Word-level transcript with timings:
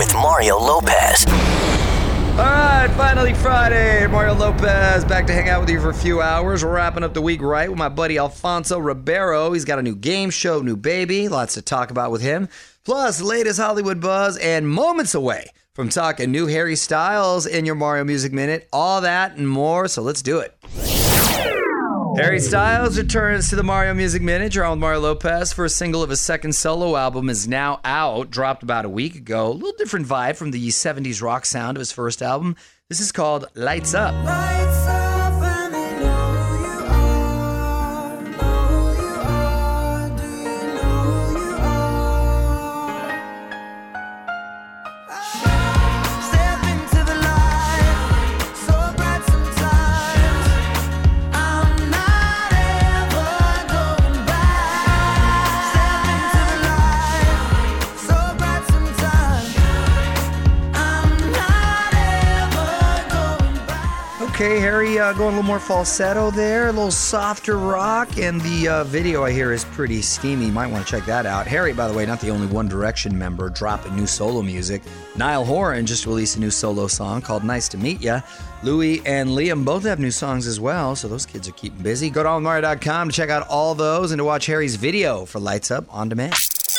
with 0.00 0.14
Mario 0.14 0.56
Lopez. 0.56 1.26
All 1.26 2.46
right, 2.46 2.90
finally 2.96 3.34
Friday. 3.34 4.06
Mario 4.06 4.32
Lopez 4.32 5.04
back 5.04 5.26
to 5.26 5.34
hang 5.34 5.50
out 5.50 5.60
with 5.60 5.68
you 5.68 5.78
for 5.78 5.90
a 5.90 5.94
few 5.94 6.22
hours. 6.22 6.64
We're 6.64 6.72
wrapping 6.72 7.04
up 7.04 7.12
the 7.12 7.20
week 7.20 7.42
right 7.42 7.68
with 7.68 7.78
my 7.78 7.90
buddy 7.90 8.16
Alfonso 8.16 8.78
Ribeiro. 8.78 9.52
He's 9.52 9.66
got 9.66 9.78
a 9.78 9.82
new 9.82 9.94
game 9.94 10.30
show, 10.30 10.62
new 10.62 10.74
baby. 10.74 11.28
Lots 11.28 11.52
to 11.52 11.60
talk 11.60 11.90
about 11.90 12.10
with 12.10 12.22
him. 12.22 12.48
Plus, 12.82 13.20
latest 13.20 13.60
Hollywood 13.60 14.00
buzz 14.00 14.38
and 14.38 14.66
moments 14.66 15.14
away 15.14 15.50
from 15.74 15.90
talking 15.90 16.32
new 16.32 16.46
Harry 16.46 16.76
Styles 16.76 17.44
in 17.44 17.66
your 17.66 17.74
Mario 17.74 18.04
Music 18.04 18.32
Minute. 18.32 18.70
All 18.72 19.02
that 19.02 19.36
and 19.36 19.46
more. 19.46 19.86
So 19.86 20.00
let's 20.00 20.22
do 20.22 20.38
it. 20.38 20.56
Harry 22.16 22.40
Styles 22.40 22.98
returns 22.98 23.48
to 23.50 23.56
the 23.56 23.62
Mario 23.62 23.94
Music 23.94 24.20
Minute. 24.20 24.54
You're 24.54 24.64
on 24.64 24.72
with 24.72 24.80
Mario 24.80 25.00
Lopez. 25.00 25.52
First 25.52 25.76
single 25.76 26.02
of 26.02 26.10
his 26.10 26.20
second 26.20 26.54
solo 26.54 26.96
album 26.96 27.28
is 27.28 27.46
now 27.46 27.80
out, 27.84 28.30
dropped 28.30 28.62
about 28.62 28.84
a 28.84 28.88
week 28.88 29.14
ago. 29.14 29.48
A 29.48 29.52
little 29.52 29.72
different 29.78 30.06
vibe 30.06 30.36
from 30.36 30.50
the 30.50 30.68
70s 30.68 31.22
rock 31.22 31.46
sound 31.46 31.76
of 31.76 31.80
his 31.80 31.92
first 31.92 32.20
album. 32.20 32.56
This 32.88 33.00
is 33.00 33.12
called 33.12 33.46
Lights 33.54 33.94
Up. 33.94 34.12
Lights 34.24 34.79
Okay, 64.40 64.58
Harry, 64.58 64.98
uh, 64.98 65.12
going 65.12 65.34
a 65.34 65.36
little 65.36 65.42
more 65.42 65.60
falsetto 65.60 66.30
there, 66.30 66.68
a 66.68 66.72
little 66.72 66.90
softer 66.90 67.58
rock, 67.58 68.16
and 68.16 68.40
the 68.40 68.68
uh, 68.68 68.84
video 68.84 69.22
I 69.22 69.32
hear 69.32 69.52
is 69.52 69.66
pretty 69.66 70.00
steamy. 70.00 70.46
You 70.46 70.52
might 70.52 70.68
want 70.68 70.86
to 70.86 70.90
check 70.90 71.04
that 71.04 71.26
out. 71.26 71.46
Harry, 71.46 71.74
by 71.74 71.86
the 71.86 71.92
way, 71.92 72.06
not 72.06 72.22
the 72.22 72.30
only 72.30 72.46
One 72.46 72.66
Direction 72.66 73.18
member 73.18 73.50
dropping 73.50 73.94
new 73.94 74.06
solo 74.06 74.40
music. 74.40 74.80
Niall 75.14 75.44
Horan 75.44 75.84
just 75.84 76.06
released 76.06 76.38
a 76.38 76.40
new 76.40 76.50
solo 76.50 76.86
song 76.86 77.20
called 77.20 77.44
Nice 77.44 77.68
to 77.68 77.76
Meet 77.76 78.00
Ya. 78.00 78.22
Louis 78.62 79.02
and 79.04 79.28
Liam 79.28 79.62
both 79.62 79.82
have 79.82 79.98
new 79.98 80.10
songs 80.10 80.46
as 80.46 80.58
well, 80.58 80.96
so 80.96 81.06
those 81.06 81.26
kids 81.26 81.46
are 81.46 81.52
keeping 81.52 81.82
busy. 81.82 82.08
Go 82.08 82.22
to 82.22 82.28
onmario.com 82.30 83.10
to 83.10 83.14
check 83.14 83.28
out 83.28 83.46
all 83.46 83.74
those 83.74 84.10
and 84.10 84.20
to 84.20 84.24
watch 84.24 84.46
Harry's 84.46 84.76
video 84.76 85.26
for 85.26 85.38
Lights 85.38 85.70
Up 85.70 85.84
on 85.90 86.08
demand. 86.08 86.32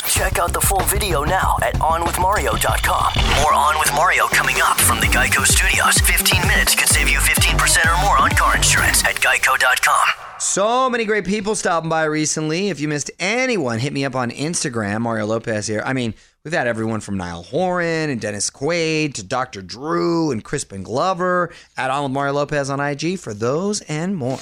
Check 0.08 0.40
out 0.40 0.52
the 0.52 0.62
full 0.62 0.82
video 0.86 1.24
now 1.24 1.58
at 1.62 1.76
OnWithMario.com. 1.76 3.14
More 3.42 3.54
On 3.54 3.80
With 3.80 3.94
Mario 3.94 4.28
coming 4.28 4.58
up 4.64 4.80
from 4.80 5.00
the 5.00 5.06
Geico 5.06 5.46
Studios. 5.46 5.98
15 6.00 6.42
minutes 6.48 6.76
could 6.76 6.90
save 6.90 7.08
you 7.08 7.20
15% 7.20 7.41
or 7.78 7.98
more 8.02 8.18
on 8.18 8.30
car 8.32 8.56
insurance 8.56 9.04
at 9.06 9.16
Geico.com. 9.16 10.08
So 10.40 10.90
many 10.90 11.06
great 11.06 11.26
people 11.26 11.56
stopping 11.56 11.90
by 11.90 12.04
recently. 12.04 12.70
If 12.70 12.80
you 12.80 12.88
missed 12.88 13.12
anyone, 13.20 13.80
hit 13.80 13.94
me 13.94 14.04
up 14.04 14.16
on 14.16 14.32
Instagram, 14.32 15.02
Mario 15.02 15.26
Lopez 15.26 15.68
here. 15.68 15.82
I 15.86 15.94
mean, 15.94 16.14
we've 16.44 16.54
had 16.54 16.68
everyone 16.68 17.00
from 17.00 17.18
Niall 17.18 17.44
Horan 17.44 18.10
and 18.10 18.20
Dennis 18.20 18.50
Quaid 18.50 19.14
to 19.14 19.24
Dr. 19.24 19.62
Drew 19.62 20.32
and 20.32 20.44
Crispin 20.44 20.84
Glover. 20.84 21.54
Add 21.78 21.92
on 21.92 22.04
with 22.04 22.12
Mario 22.12 22.34
Lopez 22.34 22.70
on 22.70 22.80
IG 22.80 23.20
for 23.20 23.34
those 23.34 23.82
and 23.82 24.18
more. 24.18 24.40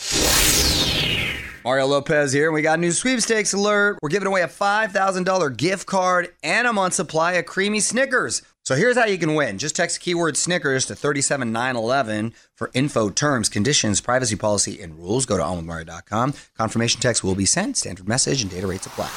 Mario 1.66 1.88
Lopez 1.88 2.31
here, 2.31 2.45
and 2.47 2.53
we 2.53 2.61
got 2.61 2.80
a 2.80 2.81
new 2.81 2.91
sweepstakes 2.91 3.53
alert. 3.53 3.99
We're 4.02 4.09
giving 4.09 4.27
away 4.27 4.41
a 4.41 4.47
$5,000 4.47 5.58
gift 5.58 5.86
card 5.86 6.33
and 6.41 6.66
a 6.66 6.73
month 6.73 6.93
supply 6.93 7.33
of 7.33 7.45
creamy 7.45 7.81
Snickers. 7.81 8.41
So 8.69 8.75
here's 8.75 8.95
how 8.95 9.05
you 9.05 9.17
can 9.17 9.33
win. 9.33 9.57
Just 9.57 9.75
text 9.75 9.99
keyword 9.99 10.37
Snickers 10.37 10.85
to 10.85 10.95
37911 10.95 12.35
for 12.53 12.69
info, 12.75 13.09
terms, 13.09 13.49
conditions, 13.49 13.99
privacy 13.99 14.35
policy, 14.35 14.79
and 14.79 14.95
rules. 14.99 15.25
Go 15.25 15.37
to 15.37 15.43
onwithmario.com. 15.43 16.35
Confirmation 16.55 17.02
text 17.02 17.23
will 17.23 17.33
be 17.33 17.47
sent. 17.47 17.77
Standard 17.77 18.08
message 18.08 18.43
and 18.43 18.52
data 18.52 18.67
rates 18.67 18.85
apply. 18.85 19.09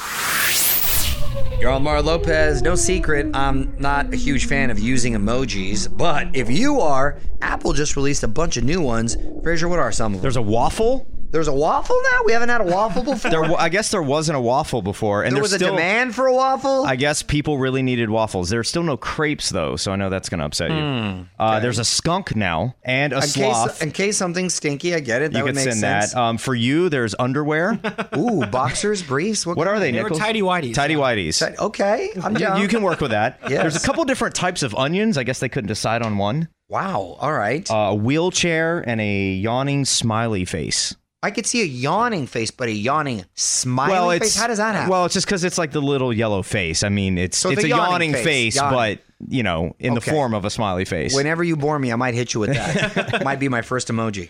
You're 1.59 1.69
on 1.69 1.83
Mario 1.83 2.01
Lopez. 2.01 2.63
No 2.63 2.73
secret, 2.73 3.29
I'm 3.35 3.75
not 3.77 4.11
a 4.11 4.17
huge 4.17 4.47
fan 4.47 4.71
of 4.71 4.79
using 4.79 5.13
emojis, 5.13 5.87
but 5.95 6.35
if 6.35 6.49
you 6.49 6.81
are, 6.81 7.19
Apple 7.43 7.73
just 7.73 7.95
released 7.95 8.23
a 8.23 8.27
bunch 8.27 8.57
of 8.57 8.63
new 8.63 8.81
ones. 8.81 9.17
Fraser, 9.43 9.67
what 9.67 9.77
are 9.77 9.91
some 9.91 10.13
of 10.13 10.17
them? 10.17 10.21
There's 10.23 10.35
a 10.35 10.41
waffle. 10.41 11.07
There's 11.33 11.47
a 11.47 11.53
waffle 11.53 11.99
now? 12.11 12.19
We 12.25 12.31
haven't 12.31 12.49
had 12.49 12.61
a 12.61 12.65
waffle 12.65 13.01
before? 13.01 13.31
There, 13.31 13.43
I 13.59 13.67
guess 13.67 13.89
there 13.89 14.03
wasn't 14.03 14.37
a 14.37 14.39
waffle 14.39 14.83
before, 14.83 15.23
and 15.23 15.35
there 15.35 15.41
there's 15.41 15.53
was 15.53 15.61
a 15.63 15.65
demand 15.65 16.13
for 16.13 16.27
a 16.27 16.33
waffle? 16.33 16.85
I 16.85 16.95
guess 16.95 17.23
people 17.23 17.57
really 17.57 17.81
needed 17.81 18.11
waffles. 18.11 18.51
There's 18.51 18.69
still 18.69 18.83
no 18.83 18.97
crepes 18.97 19.49
though, 19.49 19.75
so 19.75 19.91
I 19.91 19.95
know 19.95 20.11
that's 20.11 20.29
going 20.29 20.41
to 20.41 20.45
upset 20.45 20.69
you. 20.69 21.25
Uh, 21.39 21.59
there's 21.59 21.79
a 21.79 21.85
skunk 21.85 22.35
now 22.35 22.75
and 22.83 23.13
a 23.13 23.15
in 23.15 23.21
sloth. 23.23 23.71
case, 23.71 23.81
in 23.81 23.91
case 23.91 24.15
something's 24.15 24.53
stinky, 24.53 24.93
I 24.93 24.99
get 24.99 25.23
it. 25.23 25.31
That 25.31 25.39
you 25.39 25.43
would 25.45 25.49
could 25.49 25.55
make 25.55 25.63
send 25.63 25.79
sense. 25.79 26.13
that. 26.13 26.19
Um, 26.21 26.37
for 26.37 26.53
you, 26.53 26.89
there's 26.89 27.15
underwear. 27.17 27.79
Ooh, 28.15 28.45
boxers, 28.45 29.01
briefs. 29.01 29.43
what 29.43 29.67
are 29.67 29.79
they, 29.79 29.89
They 29.89 30.03
were 30.03 30.11
tidy 30.11 30.43
whities. 30.43 30.75
Tidy 30.75 30.93
whities. 30.93 31.41
Okay, 31.57 32.09
I'm 32.23 32.35
down. 32.35 32.61
you 32.61 32.67
can 32.67 32.83
work 32.83 33.01
with 33.01 33.09
that. 33.09 33.39
Yes. 33.53 33.61
There's 33.61 33.75
a 33.83 33.85
couple 33.85 34.03
different 34.05 34.35
types 34.35 34.61
of 34.61 34.73
onions. 34.75 35.17
I 35.17 35.23
guess 35.23 35.39
they 35.39 35.49
couldn't 35.49 35.67
decide 35.67 36.01
on 36.03 36.17
one. 36.17 36.47
Wow. 36.69 37.17
All 37.19 37.33
right. 37.33 37.69
Uh, 37.69 37.73
a 37.89 37.95
wheelchair 37.95 38.79
and 38.87 39.01
a 39.01 39.33
yawning 39.33 39.85
smiley 39.85 40.45
face. 40.45 40.95
I 41.23 41.31
could 41.31 41.45
see 41.45 41.61
a 41.61 41.65
yawning 41.65 42.27
face, 42.27 42.51
but 42.51 42.67
a 42.67 42.71
yawning 42.71 43.23
smiling 43.33 44.19
face. 44.19 44.35
How 44.35 44.47
does 44.47 44.57
that 44.57 44.75
happen? 44.75 44.89
Well, 44.91 45.05
it's 45.05 45.13
just 45.13 45.25
because 45.25 45.43
it's 45.45 45.57
like 45.57 45.71
the 45.71 45.81
little 45.81 46.11
yellow 46.13 46.41
face. 46.43 46.83
I 46.83 46.89
mean, 46.89 47.17
it's 47.17 47.37
So 47.37 47.49
it's 47.49 47.61
the 47.61 47.67
a 47.67 47.69
yawning 47.69 48.11
yawning, 48.11 48.13
face, 48.13 48.23
face, 48.25 48.55
yawning. 48.57 48.75
but 48.77 48.99
you 49.29 49.41
know, 49.41 49.73
in 49.79 49.93
Okay. 49.93 50.03
the 50.05 50.11
form 50.11 50.33
of 50.33 50.43
a 50.43 50.49
smiley 50.49 50.83
face. 50.83 51.15
Whenever 51.15 51.41
you 51.43 51.55
bore 51.55 51.79
me, 51.79 51.93
I 51.93 51.95
might 51.95 52.13
hit 52.13 52.33
you 52.33 52.41
with 52.41 52.53
that. 52.53 53.23
might 53.23 53.39
be 53.39 53.47
my 53.47 53.61
first 53.61 53.87
emoji. 53.87 54.27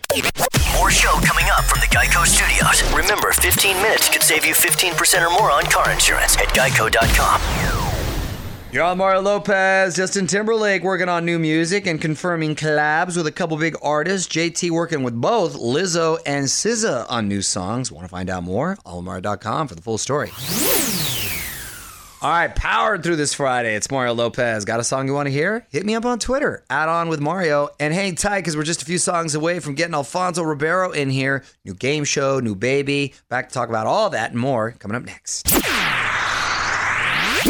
More 0.78 0.90
show 0.92 1.12
coming 1.24 1.46
up 1.50 1.64
from 1.64 1.80
the 1.80 1.86
Geico 1.86 2.24
Studios. 2.24 2.82
Remember, 2.94 3.32
15 3.32 3.76
minutes 3.82 4.08
could 4.08 4.22
save 4.22 4.44
you 4.46 4.54
15% 4.54 5.26
or 5.26 5.30
more 5.30 5.50
on 5.50 5.64
car 5.64 5.90
insurance 5.90 6.36
at 6.36 6.46
Geico.com. 6.48 8.03
You're 8.74 8.82
on 8.82 8.98
Mario 8.98 9.20
Lopez, 9.20 9.94
Justin 9.94 10.26
Timberlake 10.26 10.82
working 10.82 11.08
on 11.08 11.24
new 11.24 11.38
music 11.38 11.86
and 11.86 12.00
confirming 12.00 12.56
collabs 12.56 13.16
with 13.16 13.28
a 13.28 13.30
couple 13.30 13.56
big 13.56 13.76
artists. 13.80 14.26
JT 14.26 14.72
working 14.72 15.04
with 15.04 15.14
both 15.14 15.54
Lizzo 15.54 16.18
and 16.26 16.46
SZA 16.46 17.06
on 17.08 17.28
new 17.28 17.40
songs. 17.40 17.92
Want 17.92 18.04
to 18.04 18.08
find 18.08 18.28
out 18.28 18.42
more? 18.42 18.76
Allmario.com 18.84 19.68
for 19.68 19.76
the 19.76 19.80
full 19.80 19.96
story. 19.96 20.32
All 22.20 22.30
right, 22.30 22.52
powered 22.52 23.04
through 23.04 23.14
this 23.14 23.32
Friday. 23.32 23.76
It's 23.76 23.92
Mario 23.92 24.12
Lopez. 24.12 24.64
Got 24.64 24.80
a 24.80 24.84
song 24.84 25.06
you 25.06 25.14
want 25.14 25.28
to 25.28 25.32
hear? 25.32 25.68
Hit 25.70 25.86
me 25.86 25.94
up 25.94 26.04
on 26.04 26.18
Twitter. 26.18 26.64
Add 26.68 26.88
on 26.88 27.08
with 27.08 27.20
Mario. 27.20 27.68
And 27.78 27.94
hang 27.94 28.16
tight 28.16 28.40
because 28.40 28.56
we're 28.56 28.64
just 28.64 28.82
a 28.82 28.86
few 28.86 28.98
songs 28.98 29.36
away 29.36 29.60
from 29.60 29.76
getting 29.76 29.94
Alfonso 29.94 30.42
Ribeiro 30.42 30.90
in 30.90 31.10
here. 31.10 31.44
New 31.64 31.74
game 31.74 32.02
show, 32.02 32.40
new 32.40 32.56
baby. 32.56 33.14
Back 33.28 33.50
to 33.50 33.54
talk 33.54 33.68
about 33.68 33.86
all 33.86 34.10
that 34.10 34.32
and 34.32 34.40
more 34.40 34.72
coming 34.72 34.96
up 34.96 35.04
next. 35.04 35.63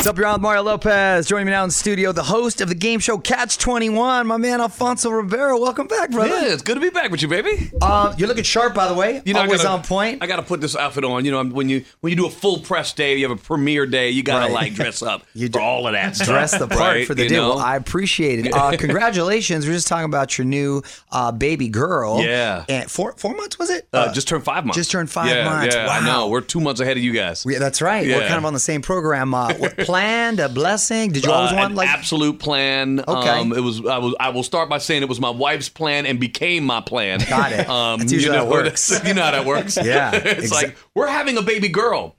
What's 0.05 0.19
up, 0.21 0.33
with 0.35 0.43
Mario 0.43 0.63
Lopez. 0.63 1.27
Joining 1.27 1.47
me 1.47 1.53
now 1.53 1.63
in 1.65 1.69
the 1.71 1.73
studio, 1.73 2.13
the 2.13 2.23
host 2.23 2.61
of 2.61 2.69
the 2.69 2.75
game 2.75 3.01
show 3.01 3.17
Catch 3.17 3.57
21, 3.57 4.27
my 4.27 4.37
man 4.37 4.61
Alfonso 4.61 5.09
Ribeiro. 5.09 5.59
Welcome 5.59 5.87
back, 5.87 6.11
brother. 6.11 6.29
Yeah, 6.29 6.53
it's 6.53 6.61
good 6.61 6.75
to 6.75 6.81
be 6.81 6.91
back 6.91 7.11
with 7.11 7.23
you, 7.23 7.29
baby. 7.29 7.71
Uh, 7.81 8.15
you're 8.19 8.29
looking 8.29 8.45
sharp, 8.45 8.75
by 8.75 8.87
the 8.87 8.93
way. 8.93 9.23
You 9.25 9.33
know, 9.33 9.41
Always 9.41 9.63
gotta- 9.63 9.79
on 9.79 9.83
point. 9.83 10.23
I 10.23 10.27
got 10.27 10.37
to 10.37 10.43
put 10.43 10.61
this 10.61 10.77
outfit 10.77 11.05
on. 11.05 11.25
You 11.25 11.31
know, 11.31 11.43
when 11.43 11.71
you 11.71 11.87
when 12.03 12.11
you 12.11 12.17
do 12.19 12.27
a 12.27 12.31
full 12.31 12.59
press 12.59 12.93
day, 12.93 13.17
you 13.17 13.27
have 13.27 13.39
a 13.39 13.43
premiere 13.43 13.87
day. 13.87 14.11
You 14.11 14.23
got 14.23 14.41
to 14.47 14.53
Right. 14.53 14.53
like 14.53 14.75
dress 14.75 15.01
up 15.01 15.25
You 15.33 15.47
for 15.47 15.53
do- 15.55 15.61
all 15.61 15.87
of 15.87 15.95
that 15.95 16.17
stuff. 16.17 16.29
Dress 16.29 16.51
the 16.59 16.69
part 16.69 16.81
right? 16.81 17.07
for 17.07 17.15
the 17.15 17.27
deal. 17.27 17.49
Well, 17.49 17.59
I 17.59 17.77
appreciate 17.77 18.45
it. 18.45 18.53
Uh, 18.53 18.77
congratulations. 18.77 19.67
We're 19.67 19.73
just 19.73 19.89
talking 19.89 20.05
about 20.05 20.37
your 20.37 20.45
new 20.45 20.83
uh, 21.13 21.33
baby 21.33 21.71
girl. 21.71 22.21
Yeah. 22.21 22.67
And 22.69 22.91
four 22.91 23.15
four 23.17 23.35
months 23.35 23.59
was 23.59 23.71
it? 23.71 23.89
uh, 23.95 24.13
just 24.13 24.29
turned 24.29 24.45
five 24.45 24.67
months. 24.67 24.77
just 24.77 24.91
turned 24.91 25.11
five 25.11 25.29
yeah, 25.29 25.45
months. 25.45 25.75
Yeah, 25.75 25.89
I 25.89 26.05
know. 26.05 26.29
We're 26.29 26.43
two 26.43 26.61
months 26.61 26.83
ahead 26.83 26.99
of 26.99 27.03
you 27.03 27.15
guys. 27.15 27.47
Yeah, 27.49 27.59
that's 27.59 27.81
right. 27.81 28.07
We're 28.07 28.21
kind 28.21 28.35
of 28.37 28.45
on 28.45 28.53
the 28.53 28.61
same 28.61 28.83
program. 28.83 29.33
Uh, 29.33 29.55
what, 29.55 29.89
planned 29.95 30.41
a 30.41 30.49
blessing? 30.49 31.11
Did 31.13 31.25
you 31.25 31.31
always 31.33 31.53
Uh, 31.53 31.57
want 31.57 31.71
an 31.71 31.77
like? 31.77 31.89
absolute 31.89 32.39
plan. 32.39 33.01
Okay. 33.07 33.29
Um, 33.29 33.53
it 33.53 33.61
was. 33.61 33.85
I 33.87 33.99
was. 33.99 34.15
I 34.19 34.29
will 34.31 34.43
start 34.43 34.69
by 34.69 34.79
saying 34.79 35.03
it 35.03 35.09
was 35.09 35.21
my 35.21 35.31
wife's 35.31 35.69
plan 35.69 36.05
and 36.07 36.19
became 36.19 36.65
my 36.65 36.81
plan. 36.81 37.21
Got 37.29 37.53
it. 37.53 37.69
Um, 37.75 38.01
That's 38.01 38.13
usually 38.13 38.35
you 38.37 38.43
how 38.43 38.49
know, 38.51 38.57
it 38.59 38.65
works. 38.65 39.01
You 39.07 39.15
know 39.15 39.23
how 39.23 39.31
that 39.31 39.45
works. 39.47 39.77
Yeah, 39.77 40.11
it's 40.15 40.51
exa- 40.51 40.53
like 40.53 40.77
we're 40.95 41.07
having 41.09 41.37
a 41.39 41.43
baby 41.43 41.69
girl. 41.69 42.17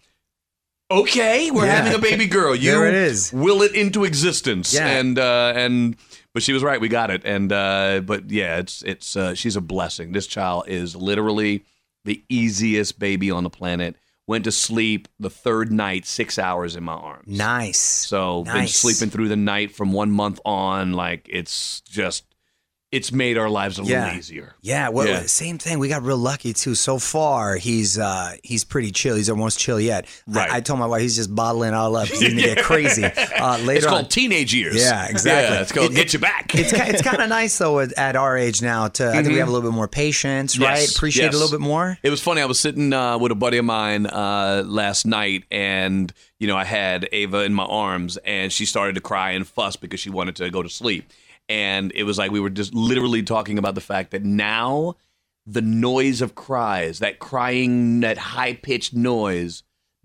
Okay, 0.91 1.49
we're 1.51 1.65
Yeah. 1.65 1.75
having 1.81 1.93
a 1.93 1.99
baby 1.99 2.27
girl. 2.27 2.55
You 2.55 2.71
There 2.71 2.87
it 2.87 2.93
is. 2.93 3.33
will 3.33 3.61
it 3.63 3.73
into 3.73 4.03
existence. 4.03 4.73
Yeah. 4.73 4.87
And 4.87 5.17
uh, 5.17 5.53
and 5.55 5.95
but 6.33 6.43
she 6.43 6.53
was 6.53 6.63
right. 6.63 6.79
We 6.79 6.89
got 6.89 7.09
it. 7.09 7.23
And 7.25 7.51
uh, 7.51 8.01
but 8.05 8.29
yeah, 8.29 8.57
it's 8.57 8.81
it's 8.83 9.15
uh, 9.15 9.33
she's 9.33 9.55
a 9.55 9.61
blessing. 9.61 10.11
This 10.11 10.27
child 10.27 10.65
is 10.67 10.95
literally 10.95 11.65
the 12.05 12.23
easiest 12.29 12.99
baby 12.99 13.31
on 13.31 13.43
the 13.43 13.49
planet. 13.49 13.95
Went 14.27 14.45
to 14.45 14.51
sleep 14.51 15.07
the 15.19 15.29
third 15.29 15.71
night, 15.71 16.05
six 16.05 16.39
hours 16.39 16.75
in 16.75 16.83
my 16.83 16.93
arms. 16.93 17.27
nice. 17.27 17.79
So 17.79 18.43
been 18.43 18.67
sleeping 18.67 19.11
through 19.11 19.29
the 19.29 19.35
night 19.35 19.71
from 19.71 19.93
one 19.93 20.11
month 20.11 20.39
on. 20.43 20.93
Like 20.93 21.27
it's 21.31 21.81
just 21.81 22.23
it's 22.95 23.11
made 23.11 23.37
our 23.37 23.49
lives 23.49 23.77
a 23.79 23.83
Yeah. 23.83 24.05
little 24.05 24.19
easier. 24.19 24.55
Yeah, 24.61 24.89
well, 24.89 25.07
Yeah. 25.07 25.23
same 25.25 25.57
thing. 25.57 25.79
We 25.79 25.87
got 25.89 26.03
real 26.03 26.17
lucky 26.17 26.53
too. 26.53 26.75
So 26.75 26.97
far, 26.99 27.55
he's 27.57 27.97
uh 27.99 28.35
he's 28.43 28.63
pretty 28.63 28.91
chill. 28.91 29.15
He's 29.15 29.29
almost 29.29 29.59
chill 29.59 29.79
yet. 29.79 30.05
Right. 30.27 30.49
I, 30.49 30.57
I 30.57 30.61
told 30.61 30.79
my 30.79 30.85
wife 30.85 31.01
he's 31.01 31.15
just 31.15 31.33
bottling 31.35 31.73
all 31.73 31.95
up. 31.95 32.07
He's 32.07 32.21
gonna 32.29 32.35
get 32.41 32.63
crazy. 32.63 33.03
Uh, 33.05 33.57
later 33.59 33.77
It's 33.77 33.85
on, 33.85 33.91
called 33.91 34.09
teenage 34.11 34.53
years. 34.53 34.75
Yeah, 34.77 35.07
exactly. 35.07 35.55
Yeah, 35.55 35.61
it's 35.61 35.71
called 35.71 35.91
It- 35.91 35.95
get 35.95 36.05
it- 36.07 36.13
you 36.13 36.19
back. 36.19 36.55
it's 36.55 36.71
it's 36.73 37.01
kind 37.01 37.21
of 37.21 37.29
nice 37.41 37.57
though 37.57 37.79
at, 37.79 37.91
at 37.97 38.15
our 38.15 38.37
age 38.37 38.61
now 38.61 38.87
to 38.87 39.09
I 39.09 39.13
think 39.21 39.27
we 39.29 39.37
have 39.39 39.47
a 39.47 39.51
little 39.51 39.69
bit 39.69 39.75
more 39.75 39.87
patience, 39.87 40.57
right? 40.57 40.77
Mm-hmm. 40.87 40.95
Appreciate 40.97 41.23
it 41.25 41.27
yes. 41.27 41.35
a 41.35 41.37
little 41.37 41.57
bit 41.57 41.63
more. 41.63 41.97
It 42.03 42.09
was 42.09 42.21
funny. 42.21 42.41
I 42.41 42.45
was 42.45 42.59
sitting 42.59 42.93
uh, 42.93 43.17
with 43.17 43.31
a 43.31 43.35
buddy 43.35 43.57
of 43.57 43.65
mine 43.65 44.05
uh, 44.05 44.63
last 44.65 45.05
night, 45.05 45.43
and 45.51 46.11
you 46.39 46.47
know, 46.47 46.55
I 46.57 46.63
had 46.65 47.07
Ava 47.11 47.39
in 47.43 47.53
my 47.53 47.63
arms, 47.65 48.17
and 48.17 48.51
she 48.51 48.65
started 48.65 48.95
to 48.95 49.01
cry 49.01 49.31
and 49.31 49.47
fuss 49.47 49.75
because 49.75 49.99
she 49.99 50.09
wanted 50.09 50.35
to 50.37 50.49
go 50.49 50.61
to 50.63 50.69
sleep. 50.69 51.11
And 51.47 51.91
it 51.93 52.03
was 52.03 52.17
like 52.17 52.31
we 52.31 52.39
were 52.39 52.49
just 52.49 52.73
literally 52.73 53.23
talking 53.23 53.57
about 53.57 53.75
the 53.75 53.81
fact 53.81 54.11
that 54.11 54.23
now 54.23 54.95
the 55.45 55.61
noise 55.61 56.21
of 56.21 56.33
cries, 56.35 56.99
that 56.99 57.19
crying, 57.19 57.99
that 57.99 58.17
high 58.17 58.53
pitched 58.53 58.93
noise, 58.93 59.63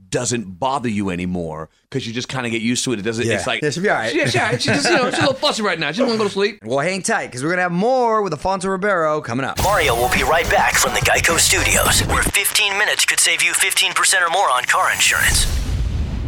doesn't 0.09 0.59
bother 0.59 0.89
you 0.89 1.11
anymore 1.11 1.69
because 1.89 2.07
you 2.07 2.13
just 2.13 2.29
kind 2.29 2.47
of 2.47 2.53
get 2.53 2.63
used 2.63 2.85
to 2.85 2.93
it. 2.93 2.99
It 2.99 3.03
doesn't. 3.03 3.27
Yeah. 3.27 3.35
It's 3.35 3.47
like 3.47 3.63
Yeah, 3.63 3.71
she'll 3.71 3.83
be 3.83 3.91
all 3.91 3.97
right. 3.97 4.15
Yeah, 4.15 4.31
yeah. 4.33 4.51
She's 4.53 4.65
just 4.65 4.91
you 4.91 4.97
know 4.97 5.11
she's 5.11 5.19
a 5.19 5.23
little 5.23 5.35
fussy 5.35 5.63
right 5.63 5.79
now. 5.79 5.93
She 5.93 5.99
don't 5.99 6.09
want 6.09 6.19
to 6.19 6.25
go 6.25 6.29
to 6.29 6.33
sleep. 6.33 6.61
Well, 6.65 6.79
hang 6.81 7.03
tight 7.03 7.27
because 7.27 7.43
we're 7.43 7.51
gonna 7.51 7.63
have 7.63 7.73
more 7.73 8.23
with 8.23 8.33
Alfonso 8.33 8.69
Ribeiro 8.69 9.21
coming 9.21 9.45
up. 9.45 9.63
Mario 9.63 9.95
will 9.95 10.11
be 10.11 10.23
right 10.23 10.49
back 10.51 10.75
from 10.75 10.95
the 10.95 11.01
Geico 11.01 11.39
Studios, 11.39 12.01
where 12.09 12.23
15 12.23 12.79
minutes 12.79 13.05
could 13.05 13.21
save 13.21 13.43
you 13.43 13.53
15% 13.53 14.27
or 14.27 14.31
more 14.31 14.51
on 14.51 14.65
car 14.65 14.93
insurance. 14.93 15.70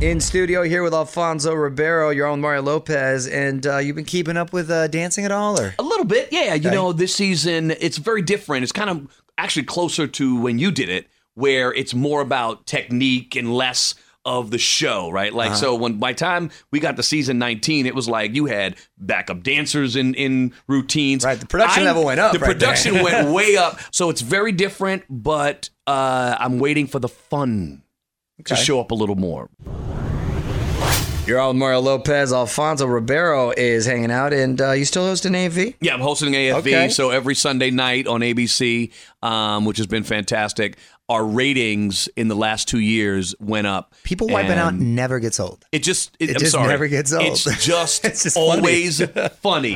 In 0.02 0.18
studio 0.18 0.64
here 0.64 0.82
with 0.82 0.94
Alfonso 0.94 1.54
Ribeiro, 1.54 2.10
you're 2.10 2.26
on 2.26 2.32
with 2.32 2.40
Mario 2.40 2.62
Lopez, 2.62 3.28
and 3.28 3.64
uh, 3.64 3.76
you've 3.76 3.94
been 3.94 4.04
keeping 4.04 4.36
up 4.36 4.52
with 4.52 4.68
uh, 4.68 4.88
dancing 4.88 5.24
at 5.24 5.30
all, 5.30 5.60
or 5.60 5.76
A 5.78 5.82
little 5.84 6.04
bit, 6.04 6.30
yeah. 6.32 6.54
You 6.54 6.72
know, 6.72 6.92
this 6.92 7.14
season 7.14 7.70
it's 7.70 7.98
very 7.98 8.20
different. 8.20 8.64
It's 8.64 8.72
kind 8.72 8.90
of 8.90 9.22
actually 9.38 9.62
closer 9.62 10.08
to 10.08 10.40
when 10.40 10.58
you 10.58 10.72
did 10.72 10.88
it, 10.88 11.06
where 11.34 11.72
it's 11.72 11.94
more 11.94 12.20
about 12.20 12.66
technique 12.66 13.36
and 13.36 13.54
less 13.54 13.94
of 14.24 14.50
the 14.50 14.58
show, 14.58 15.08
right? 15.08 15.32
Like, 15.32 15.54
so 15.54 15.76
when 15.76 16.00
by 16.00 16.14
time 16.14 16.50
we 16.72 16.80
got 16.80 16.96
to 16.96 17.02
season 17.04 17.38
19, 17.38 17.86
it 17.86 17.94
was 17.94 18.08
like 18.08 18.34
you 18.34 18.46
had 18.46 18.74
backup 18.98 19.44
dancers 19.44 19.94
in 19.94 20.14
in 20.14 20.52
routines. 20.66 21.24
Right, 21.24 21.38
the 21.38 21.46
production 21.46 21.84
level 21.84 22.04
went 22.04 22.18
up 22.18 22.32
The 22.32 22.40
right 22.40 22.46
there. 22.48 22.54
production 22.54 23.04
went 23.04 23.28
way 23.32 23.56
up. 23.56 23.78
So 23.92 24.10
it's 24.10 24.20
very 24.20 24.50
different, 24.50 25.04
but 25.08 25.70
uh, 25.86 26.34
I'm 26.40 26.58
waiting 26.58 26.88
for 26.88 26.98
the 26.98 27.08
fun 27.08 27.84
to 28.46 28.56
show 28.56 28.80
up 28.80 28.90
a 28.90 28.96
little 28.96 29.14
more. 29.14 29.48
You're 31.24 31.38
on 31.38 31.50
with 31.50 31.56
Mario 31.58 31.78
Lopez. 31.80 32.32
Alfonso 32.32 32.84
Ribeiro 32.84 33.50
is 33.50 33.86
hanging 33.86 34.10
out, 34.10 34.32
and 34.32 34.60
uh, 34.60 34.72
you 34.72 34.84
still 34.84 35.04
hosting 35.06 35.32
AFV? 35.32 35.76
Yeah, 35.80 35.94
I'm 35.94 36.00
hosting 36.00 36.32
AFV. 36.32 36.56
Okay. 36.58 36.88
So 36.88 37.10
every 37.10 37.36
Sunday 37.36 37.70
night 37.70 38.08
on 38.08 38.22
ABC, 38.22 38.90
um, 39.22 39.64
which 39.64 39.76
has 39.78 39.86
been 39.86 40.02
fantastic. 40.02 40.76
Our 41.08 41.24
ratings 41.24 42.08
in 42.16 42.26
the 42.26 42.34
last 42.34 42.66
two 42.66 42.80
years 42.80 43.36
went 43.38 43.68
up. 43.68 43.94
People 44.02 44.28
wiping 44.28 44.52
out 44.52 44.74
never 44.74 45.20
gets 45.20 45.38
old. 45.38 45.64
It 45.70 45.84
just, 45.84 46.16
it, 46.18 46.30
It 46.30 46.36
I'm 46.36 46.40
just 46.40 46.52
sorry. 46.52 46.68
never 46.68 46.88
gets 46.88 47.12
old. 47.12 47.24
It's 47.24 47.44
just, 47.64 48.04
It's 48.04 48.24
just 48.24 48.34
funny. 48.36 48.58
always 48.58 49.00
funny. 49.42 49.74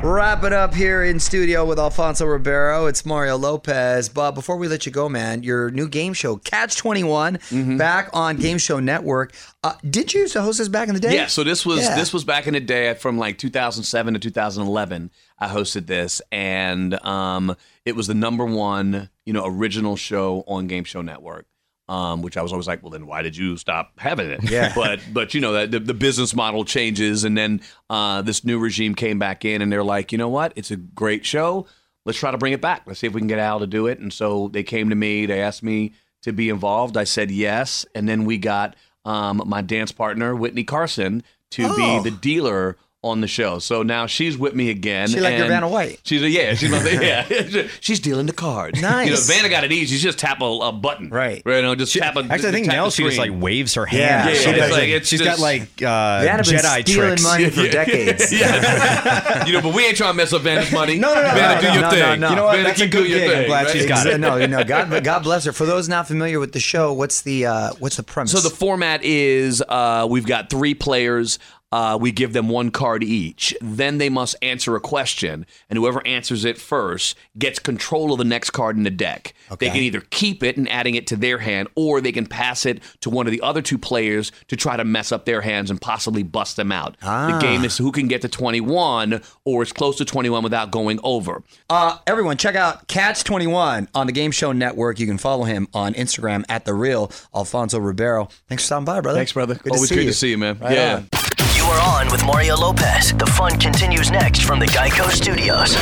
Wrap 0.00 0.44
it 0.44 0.52
up 0.52 0.74
here 0.74 1.02
in 1.02 1.18
studio 1.18 1.64
with 1.64 1.78
Alfonso 1.78 2.24
Ribeiro. 2.24 2.86
It's 2.86 3.04
Mario 3.04 3.36
Lopez. 3.36 4.08
But 4.08 4.30
before 4.32 4.56
we 4.56 4.68
let 4.68 4.86
you 4.86 4.92
go, 4.92 5.08
man, 5.08 5.42
your 5.42 5.70
new 5.72 5.88
game 5.88 6.12
show, 6.12 6.36
Catch 6.36 6.76
21, 6.76 7.34
Mm-hmm. 7.38 7.76
back 7.78 8.08
on 8.12 8.36
Game 8.36 8.58
Show 8.58 8.78
Network. 8.78 9.34
Uh, 9.64 9.74
did 9.90 10.14
you 10.14 10.20
used 10.20 10.34
to 10.34 10.42
host 10.42 10.58
this 10.58 10.68
back 10.68 10.86
in 10.88 10.94
the 10.94 11.00
day? 11.00 11.14
Yeah, 11.14 11.26
so 11.26 11.42
this 11.42 11.66
was 11.66 11.80
Yeah. 11.80 11.96
this 11.96 12.12
was 12.12 12.22
back 12.24 12.46
in 12.46 12.54
the 12.54 12.60
day 12.60 12.94
from 12.94 13.18
like 13.18 13.38
2007 13.38 14.14
to 14.14 14.20
2011. 14.20 15.10
I 15.40 15.48
hosted 15.48 15.86
this, 15.86 16.22
and 16.30 16.94
um, 17.04 17.56
it 17.84 17.96
was 17.96 18.06
the 18.06 18.14
number 18.14 18.44
one, 18.44 19.10
you 19.26 19.32
know, 19.32 19.44
original 19.46 19.96
show 19.96 20.44
on 20.46 20.68
Game 20.68 20.84
Show 20.84 21.02
Network. 21.02 21.46
Um, 21.88 22.20
which 22.20 22.36
I 22.36 22.42
was 22.42 22.52
always 22.52 22.66
like, 22.66 22.82
well, 22.82 22.90
then 22.90 23.06
why 23.06 23.22
did 23.22 23.34
you 23.34 23.56
stop 23.56 23.92
having 23.98 24.30
it? 24.30 24.50
Yeah. 24.50 24.72
But 24.76 25.00
but 25.12 25.32
you 25.32 25.40
know 25.40 25.52
that 25.52 25.70
the, 25.70 25.80
the 25.80 25.94
business 25.94 26.34
model 26.34 26.64
changes, 26.66 27.24
and 27.24 27.36
then 27.36 27.62
uh, 27.88 28.20
this 28.22 28.44
new 28.44 28.58
regime 28.58 28.94
came 28.94 29.18
back 29.18 29.44
in, 29.46 29.62
and 29.62 29.72
they're 29.72 29.82
like, 29.84 30.12
you 30.12 30.18
know 30.18 30.28
what? 30.28 30.52
It's 30.54 30.70
a 30.70 30.76
great 30.76 31.24
show. 31.24 31.66
Let's 32.04 32.18
try 32.18 32.30
to 32.30 32.36
bring 32.38 32.52
it 32.52 32.60
back. 32.60 32.82
Let's 32.86 33.00
see 33.00 33.06
if 33.06 33.14
we 33.14 33.20
can 33.22 33.28
get 33.28 33.38
Al 33.38 33.60
to 33.60 33.66
do 33.66 33.86
it. 33.86 33.98
And 34.00 34.12
so 34.12 34.48
they 34.48 34.62
came 34.62 34.90
to 34.90 34.94
me. 34.96 35.24
They 35.26 35.40
asked 35.40 35.62
me 35.62 35.92
to 36.22 36.32
be 36.32 36.48
involved. 36.50 36.96
I 36.98 37.04
said 37.04 37.30
yes, 37.30 37.86
and 37.94 38.06
then 38.08 38.24
we 38.24 38.36
got 38.38 38.76
um, 39.06 39.42
my 39.46 39.62
dance 39.62 39.90
partner 39.92 40.34
Witney 40.34 40.64
Carson 40.64 41.22
to 41.52 41.64
Oh. 41.68 41.76
be 42.02 42.10
the 42.10 42.14
dealer 42.16 42.76
on 43.04 43.20
the 43.20 43.28
show. 43.28 43.60
So 43.60 43.84
now 43.84 44.06
she's 44.06 44.36
with 44.36 44.56
me 44.56 44.70
again. 44.70 45.06
She 45.08 45.20
like 45.20 45.38
your 45.38 45.46
Vanna 45.46 45.68
White. 45.68 46.00
She's 46.02 46.20
a, 46.20 46.28
yeah, 46.28 46.54
she's 46.54 46.68
my, 46.68 46.82
yeah. 46.90 47.68
she's 47.80 48.00
dealing 48.00 48.26
the 48.26 48.32
cards. 48.32 48.82
Nice. 48.82 49.06
You 49.06 49.14
know, 49.14 49.20
Vanna 49.20 49.48
got 49.48 49.62
it 49.62 49.70
easy. 49.70 49.96
She 49.96 50.02
just 50.02 50.18
tap 50.18 50.40
a, 50.40 50.44
a 50.44 50.72
button. 50.72 51.08
Right. 51.08 51.40
Right. 51.44 51.56
You 51.56 51.62
know, 51.62 51.74
just 51.76 51.94
tap 51.96 52.16
a. 52.16 52.20
Actually, 52.28 52.48
I 52.48 52.52
think 52.52 52.66
tap 52.66 52.74
now 52.74 52.88
she 52.88 53.04
just 53.04 53.16
like 53.18 53.30
waves 53.32 53.74
her 53.74 53.86
Yeah, 53.92 54.22
hand. 54.22 54.30
yeah, 54.30 54.34
She 54.42 54.50
it's 54.50 54.58
does, 54.58 54.70
like- 54.72 54.88
it's 54.88 55.08
she's 55.08 55.20
just- 55.20 55.30
got 55.38 55.42
like 55.42 55.62
uh, 55.80 56.22
Vanna 56.24 56.42
been 56.42 56.54
Jedi 56.56 56.80
stealing 56.82 57.06
tricks. 57.10 57.22
money 57.22 57.50
for 57.50 57.60
Yeah. 57.66 57.70
decades. 57.70 58.32
Yeah. 58.32 59.46
you 59.46 59.52
know, 59.52 59.62
but 59.62 59.74
we 59.74 59.86
ain't 59.86 59.96
trying 59.96 60.10
to 60.10 60.16
mess 60.16 60.32
up 60.32 60.42
Vanna's 60.42 60.72
money. 60.72 60.98
No, 60.98 61.14
no, 61.14 61.22
no, 61.22 61.28
Vanna, 61.34 61.54
no, 61.54 61.60
do 61.60 61.66
no, 61.68 61.72
your 61.74 61.82
no, 61.82 61.90
thing. 61.90 62.00
no, 62.00 62.14
no. 62.16 62.30
You 62.30 62.36
know 62.36 62.44
what? 62.46 62.52
Vanna, 62.56 62.68
That's 62.68 62.80
keep 62.80 62.90
doing 62.90 63.04
good 63.04 63.10
your 63.10 63.18
gig. 63.20 63.30
I'm 63.30 63.36
thing, 63.36 63.46
glad 63.46 63.64
right? 63.66 63.72
she's 63.72 63.86
got 63.86 64.06
it. 64.08 64.18
No, 64.18 64.44
no, 64.44 64.64
God, 64.64 65.04
God 65.04 65.22
bless 65.22 65.44
her. 65.44 65.52
For 65.52 65.66
those 65.66 65.88
not 65.88 66.08
familiar 66.08 66.40
with 66.40 66.52
the 66.52 66.60
show, 66.60 66.92
what's 66.92 67.22
the 67.22 67.46
uh, 67.46 67.70
what's 67.78 67.96
the 67.96 68.02
premise? 68.02 68.32
So 68.32 68.40
the 68.40 68.50
format 68.54 69.04
is 69.04 69.62
uh, 69.68 70.06
we've 70.10 70.26
got 70.26 70.50
three 70.50 70.74
players. 70.74 71.38
Uh, 71.70 71.98
we 72.00 72.10
give 72.12 72.32
them 72.32 72.48
one 72.48 72.70
card 72.70 73.02
each. 73.02 73.54
Then 73.60 73.98
they 73.98 74.08
must 74.08 74.36
answer 74.40 74.74
a 74.74 74.80
question, 74.80 75.46
and 75.68 75.76
whoever 75.76 76.06
answers 76.06 76.44
it 76.44 76.58
first 76.58 77.16
gets 77.36 77.58
control 77.58 78.12
of 78.12 78.18
the 78.18 78.24
next 78.24 78.50
card 78.50 78.76
in 78.76 78.84
the 78.84 78.90
deck. 78.90 79.34
They 79.58 79.68
can 79.68 79.82
either 79.82 80.00
keep 80.00 80.42
it 80.42 80.56
and 80.56 80.68
adding 80.70 80.94
it 80.94 81.06
to 81.08 81.16
their 81.16 81.38
hand, 81.38 81.68
or 81.74 82.00
they 82.00 82.12
can 82.12 82.26
pass 82.26 82.64
it 82.64 82.82
to 83.00 83.10
one 83.10 83.26
of 83.26 83.32
the 83.32 83.40
other 83.40 83.60
two 83.62 83.78
players 83.78 84.32
to 84.48 84.56
try 84.56 84.76
to 84.76 84.84
mess 84.84 85.12
up 85.12 85.24
their 85.24 85.40
hands 85.40 85.70
and 85.70 85.80
possibly 85.80 86.22
bust 86.22 86.56
them 86.56 86.72
out. 86.72 86.96
Ah. 87.02 87.32
The 87.32 87.38
game 87.38 87.64
is 87.64 87.76
who 87.76 87.92
can 87.92 88.08
get 88.08 88.22
to 88.22 88.28
21 88.28 89.20
or 89.44 89.62
as 89.62 89.72
close 89.72 89.96
to 89.98 90.04
21 90.04 90.42
without 90.42 90.70
going 90.70 91.00
over. 91.02 91.42
Uh, 91.68 91.98
everyone, 92.06 92.36
check 92.36 92.54
out 92.54 92.88
Catch 92.88 93.24
21 93.24 93.88
on 93.94 94.06
the 94.06 94.12
Game 94.12 94.30
Show 94.30 94.52
Network. 94.52 94.98
You 94.98 95.06
can 95.06 95.18
follow 95.18 95.44
him 95.44 95.68
on 95.74 95.94
Instagram 95.94 96.44
at 96.48 96.64
the 96.64 96.74
real 96.74 97.10
Alfonso 97.34 97.78
Ribeiro. 97.78 98.28
Thanks 98.48 98.62
for 98.62 98.66
stopping 98.66 98.86
by, 98.86 99.00
brother. 99.00 99.18
Thanks, 99.18 99.32
brother. 99.32 99.54
Good 99.54 99.72
Always 99.72 99.82
to 99.82 99.86
see 99.88 99.94
great 99.94 100.04
you. 100.04 100.10
to 100.10 100.16
see 100.16 100.30
you, 100.30 100.38
man. 100.38 100.58
Right 100.58 100.72
yeah. 100.72 100.96
on. 100.96 101.27
Are 101.68 101.98
on 101.98 102.10
with 102.10 102.24
Mario 102.24 102.56
Lopez. 102.56 103.12
The 103.12 103.26
fun 103.26 103.58
continues 103.58 104.10
next 104.10 104.42
from 104.42 104.58
the 104.58 104.64
Geico 104.66 105.10
Studios. 105.10 105.76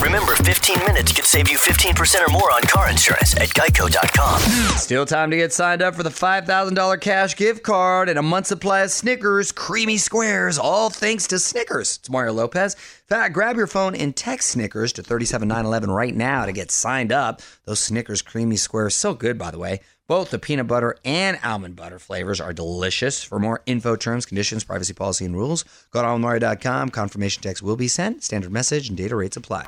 Remember, 0.00 0.36
15 0.36 0.78
minutes 0.86 1.12
could 1.12 1.24
save 1.24 1.48
you 1.48 1.58
15% 1.58 2.28
or 2.28 2.30
more 2.30 2.52
on 2.52 2.62
car 2.62 2.88
insurance 2.88 3.34
at 3.34 3.48
geico.com. 3.48 4.40
Still 4.78 5.04
time 5.04 5.32
to 5.32 5.36
get 5.36 5.52
signed 5.52 5.82
up 5.82 5.96
for 5.96 6.04
the 6.04 6.10
$5,000 6.10 7.00
cash 7.00 7.34
gift 7.34 7.64
card 7.64 8.08
and 8.08 8.20
a 8.20 8.22
month 8.22 8.46
supply 8.46 8.82
of 8.82 8.90
Snickers 8.92 9.50
creamy 9.50 9.96
squares, 9.96 10.58
all 10.58 10.90
thanks 10.90 11.26
to 11.26 11.40
Snickers. 11.40 11.96
It's 11.96 12.08
Mario 12.08 12.32
Lopez. 12.32 12.74
In 12.74 13.08
fact, 13.08 13.34
grab 13.34 13.56
your 13.56 13.66
phone 13.66 13.96
and 13.96 14.14
text 14.14 14.50
Snickers 14.50 14.92
to 14.92 15.02
37911 15.02 15.90
right 15.90 16.14
now 16.14 16.46
to 16.46 16.52
get 16.52 16.70
signed 16.70 17.10
up. 17.10 17.42
Those 17.64 17.80
Snickers 17.80 18.22
creamy 18.22 18.56
squares, 18.56 18.94
so 18.94 19.12
good, 19.12 19.38
by 19.38 19.50
the 19.50 19.58
way. 19.58 19.80
Both 20.08 20.30
the 20.30 20.38
peanut 20.38 20.68
butter 20.68 20.94
and 21.04 21.36
almond 21.42 21.74
butter 21.74 21.98
flavors 21.98 22.40
are 22.40 22.52
delicious. 22.52 23.24
For 23.24 23.40
more 23.40 23.62
info, 23.66 23.96
terms, 23.96 24.24
conditions, 24.24 24.62
privacy 24.62 24.94
policy, 24.94 25.24
and 25.24 25.34
rules, 25.34 25.64
go 25.90 26.00
to 26.00 26.06
onmario.com. 26.08 26.90
Confirmation 26.90 27.42
text 27.42 27.60
will 27.60 27.74
be 27.74 27.88
sent. 27.88 28.22
Standard 28.22 28.52
message 28.52 28.88
and 28.88 28.96
data 28.96 29.16
rates 29.16 29.36
apply. 29.36 29.64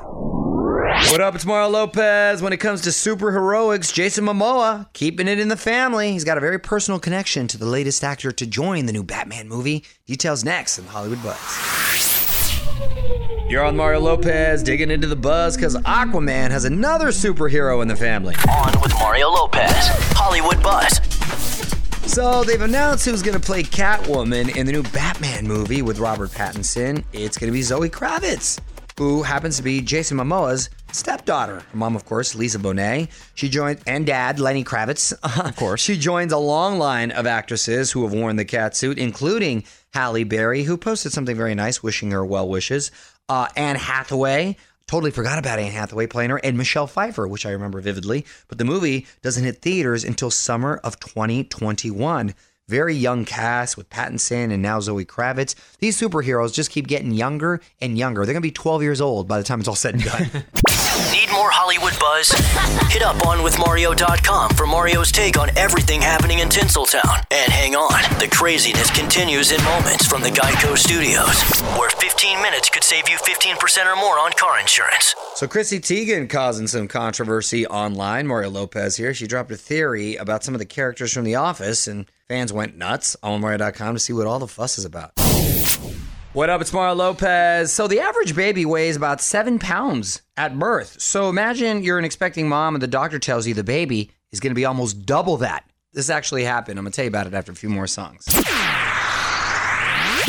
What 1.11 1.21
up? 1.21 1.35
It's 1.35 1.45
Mario 1.45 1.69
Lopez. 1.69 2.41
When 2.41 2.53
it 2.53 2.59
comes 2.59 2.83
to 2.83 2.91
superheroics, 2.91 3.93
Jason 3.93 4.25
Momoa 4.25 4.93
keeping 4.93 5.27
it 5.27 5.41
in 5.41 5.49
the 5.49 5.57
family. 5.57 6.13
He's 6.13 6.25
got 6.25 6.39
a 6.39 6.41
very 6.41 6.59
personal 6.59 7.01
connection 7.01 7.49
to 7.49 7.59
the 7.59 7.67
latest 7.67 8.05
actor 8.05 8.31
to 8.31 8.47
join 8.47 8.87
the 8.87 8.93
new 8.93 9.03
Batman 9.03 9.49
movie. 9.49 9.85
Details 10.07 10.45
next 10.45 10.79
in 10.79 10.87
Hollywood 10.87 11.23
Buzz. 11.23 11.78
You're 13.49 13.65
on 13.65 13.79
Mario 13.79 14.01
Lopez 14.01 14.63
digging 14.63 14.91
into 14.91 15.07
the 15.07 15.17
buzz 15.17 15.57
because 15.57 15.75
Aquaman 15.75 16.51
has 16.51 16.67
another 16.67 17.07
superhero 17.07 17.81
in 17.81 17.89
the 17.89 17.97
family. 17.97 18.35
On 18.47 18.79
with 18.83 18.93
Mario 19.01 19.31
Lopez. 19.31 19.73
Hollywood 20.13 20.63
Buzz. 20.63 21.01
So 22.13 22.45
they've 22.45 22.61
announced 22.61 23.07
who's 23.07 23.23
going 23.23 23.41
to 23.41 23.45
play 23.45 23.63
Catwoman 23.63 24.55
in 24.55 24.67
the 24.67 24.73
new 24.73 24.83
Batman 24.83 25.49
movie 25.49 25.81
with 25.81 25.99
Robert 25.99 26.29
Pattinson. 26.29 27.03
It's 27.15 27.39
going 27.39 27.51
to 27.51 27.55
be 27.55 27.63
Zoe 27.63 27.89
Kravitz, 27.89 28.61
who 28.99 29.23
happens 29.23 29.57
to 29.57 29.63
be 29.63 29.81
Jason 29.81 30.19
Momoa's 30.19 30.69
stepdaughter. 30.93 31.61
Her 31.61 31.77
mom, 31.77 31.97
of 31.97 32.05
course, 32.05 32.35
Lisa 32.35 32.59
Bonet. 32.59 33.09
She 33.35 33.49
joined, 33.49 33.81
and 33.87 34.05
dad, 34.05 34.41
Lenny 34.41 34.63
Kravitz. 34.63 35.15
Of 35.23 35.57
course. 35.57 35.81
she 35.85 35.97
joins 35.97 36.33
a 36.33 36.39
long 36.39 36.79
line 36.79 37.13
of 37.13 37.27
actresses 37.27 37.93
who 37.93 38.03
have 38.03 38.13
worn 38.13 38.37
the 38.37 38.45
cat 38.45 38.77
suit, 38.77 38.99
including 38.99 39.65
Halle 39.95 40.25
Berry, 40.25 40.65
who 40.65 40.77
posted 40.77 41.13
something 41.13 41.35
very 41.37 41.55
nice, 41.55 41.83
wishing 41.83 42.11
her 42.11 42.27
well 42.27 42.47
wishes. 42.47 42.91
Uh, 43.29 43.49
Anne 43.57 43.77
Hathaway. 43.77 44.57
Totally 44.87 45.11
forgot 45.11 45.39
about 45.39 45.59
Anne 45.59 45.71
Hathaway 45.73 46.07
playing 46.07 46.31
her, 46.31 46.39
and 46.39 46.57
Michelle 46.57 46.87
Pfeiffer, 46.87 47.29
which 47.29 47.45
I 47.45 47.51
remember 47.51 47.81
vividly. 47.81 48.25
But 48.49 48.57
the 48.57 48.65
movie 48.65 49.07
doesn't 49.21 49.45
hit 49.45 49.61
theaters 49.61 50.03
until 50.03 50.31
summer 50.31 50.81
of 50.83 50.99
2021. 50.99 52.35
very 52.69 52.95
young 52.95 53.25
cast 53.25 53.77
with 53.79 53.89
Pattinson 53.89 54.53
and 54.53 54.61
now 54.63 54.79
Zoe 54.79 55.05
Kravitz. 55.07 55.55
These 55.79 55.99
superheroes 55.99 56.53
just 56.53 56.71
keep 56.71 56.87
getting 56.87 57.13
younger 57.13 57.61
and 57.81 57.97
younger. 57.97 58.25
They're 58.27 58.35
going 58.35 58.43
to 58.43 58.47
be 58.47 58.51
12 58.53 58.83
years 58.83 59.01
old 59.01 59.27
by 59.27 59.39
the 59.39 59.45
time 59.45 59.61
it's 59.61 59.69
all 59.69 59.75
said 59.75 59.95
and 59.95 60.05
done. 60.05 60.45
Need 61.29 61.35
more 61.35 61.51
Hollywood 61.51 61.99
buzz? 61.99 62.31
Hit 62.93 63.03
up 63.03 63.17
onwithmario.com 63.17 64.51
for 64.51 64.67
Mario's 64.67 65.13
take 65.13 65.39
on 65.39 65.51
everything 65.57 66.01
happening 66.01 66.39
in 66.39 66.49
Tinseltown. 66.49 67.25
And 67.31 67.53
hang 67.53 67.75
on, 67.75 68.01
the 68.19 68.29
craziness 68.29 68.91
continues 68.91 69.53
in 69.53 69.63
moments 69.65 70.07
from 70.07 70.23
the 70.23 70.31
Geico 70.31 70.77
Studios, 70.77 71.43
where 71.79 71.91
15 71.91 72.41
minutes 72.41 72.71
could 72.71 72.85
save 72.85 73.09
you 73.09 73.17
15% 73.17 73.87
or 73.87 73.97
more 73.97 74.19
on 74.19 74.33
car 74.33 74.59
insurance. 74.61 75.15
so 75.35 75.47
Chrissy 75.47 75.81
Teigen 75.81 76.29
causing 76.29 76.67
some 76.67 76.89
controversy 76.89 77.67
online. 77.67 78.27
Mario 78.27 78.51
Lopez 78.51 78.97
here. 78.97 79.13
She 79.13 79.27
dropped 79.27 79.51
a 79.51 79.57
theory 79.57 80.17
about 80.17 80.45
some 80.45 80.55
of 80.55 80.61
the 80.61 80.67
characters 80.67 81.13
from 81.13 81.25
The 81.25 81.35
Office, 81.35 81.87
and 81.87 82.07
fans 82.29 82.53
went 82.53 82.77
nuts 82.77 83.17
on 83.23 83.41
Mario.com 83.41 83.95
to 83.95 84.01
see 84.01 84.13
what 84.13 84.27
all 84.27 84.39
the 84.39 84.49
fuss 84.49 84.79
is 84.79 84.85
about. 84.85 85.13
What 86.35 86.51
up? 86.51 86.61
It's 86.61 86.75
Mario 86.75 86.95
Lopez. 86.95 87.73
So 87.73 87.89
the 87.89 88.01
average 88.01 88.37
baby 88.37 88.67
weighs 88.67 88.97
about 88.97 89.23
seven 89.23 89.59
pounds 89.59 90.21
at 90.37 90.59
birth. 90.59 91.01
So 91.01 91.31
imagine 91.31 91.83
you're 91.83 91.99
an 91.99 92.05
expecting 92.05 92.49
mom 92.49 92.75
and 92.75 92.83
the 92.83 92.87
doctor 92.87 93.19
tells 93.19 93.47
you 93.47 93.55
the 93.55 93.65
baby 93.65 94.11
is 94.31 94.39
going 94.39 94.51
to 94.51 94.55
be 94.55 94.67
almost 94.67 95.07
double 95.07 95.39
that. 95.39 95.65
This 95.95 96.11
actually 96.11 96.45
happened. 96.45 96.79
I'm 96.79 96.85
going 96.85 96.93
to 96.93 96.97
tell 96.97 97.07
you 97.07 97.09
about 97.09 97.27
it 97.27 97.33
after 97.35 97.51
a 97.51 97.55
few 97.55 97.71
more 97.71 97.87
songs. 97.87 98.27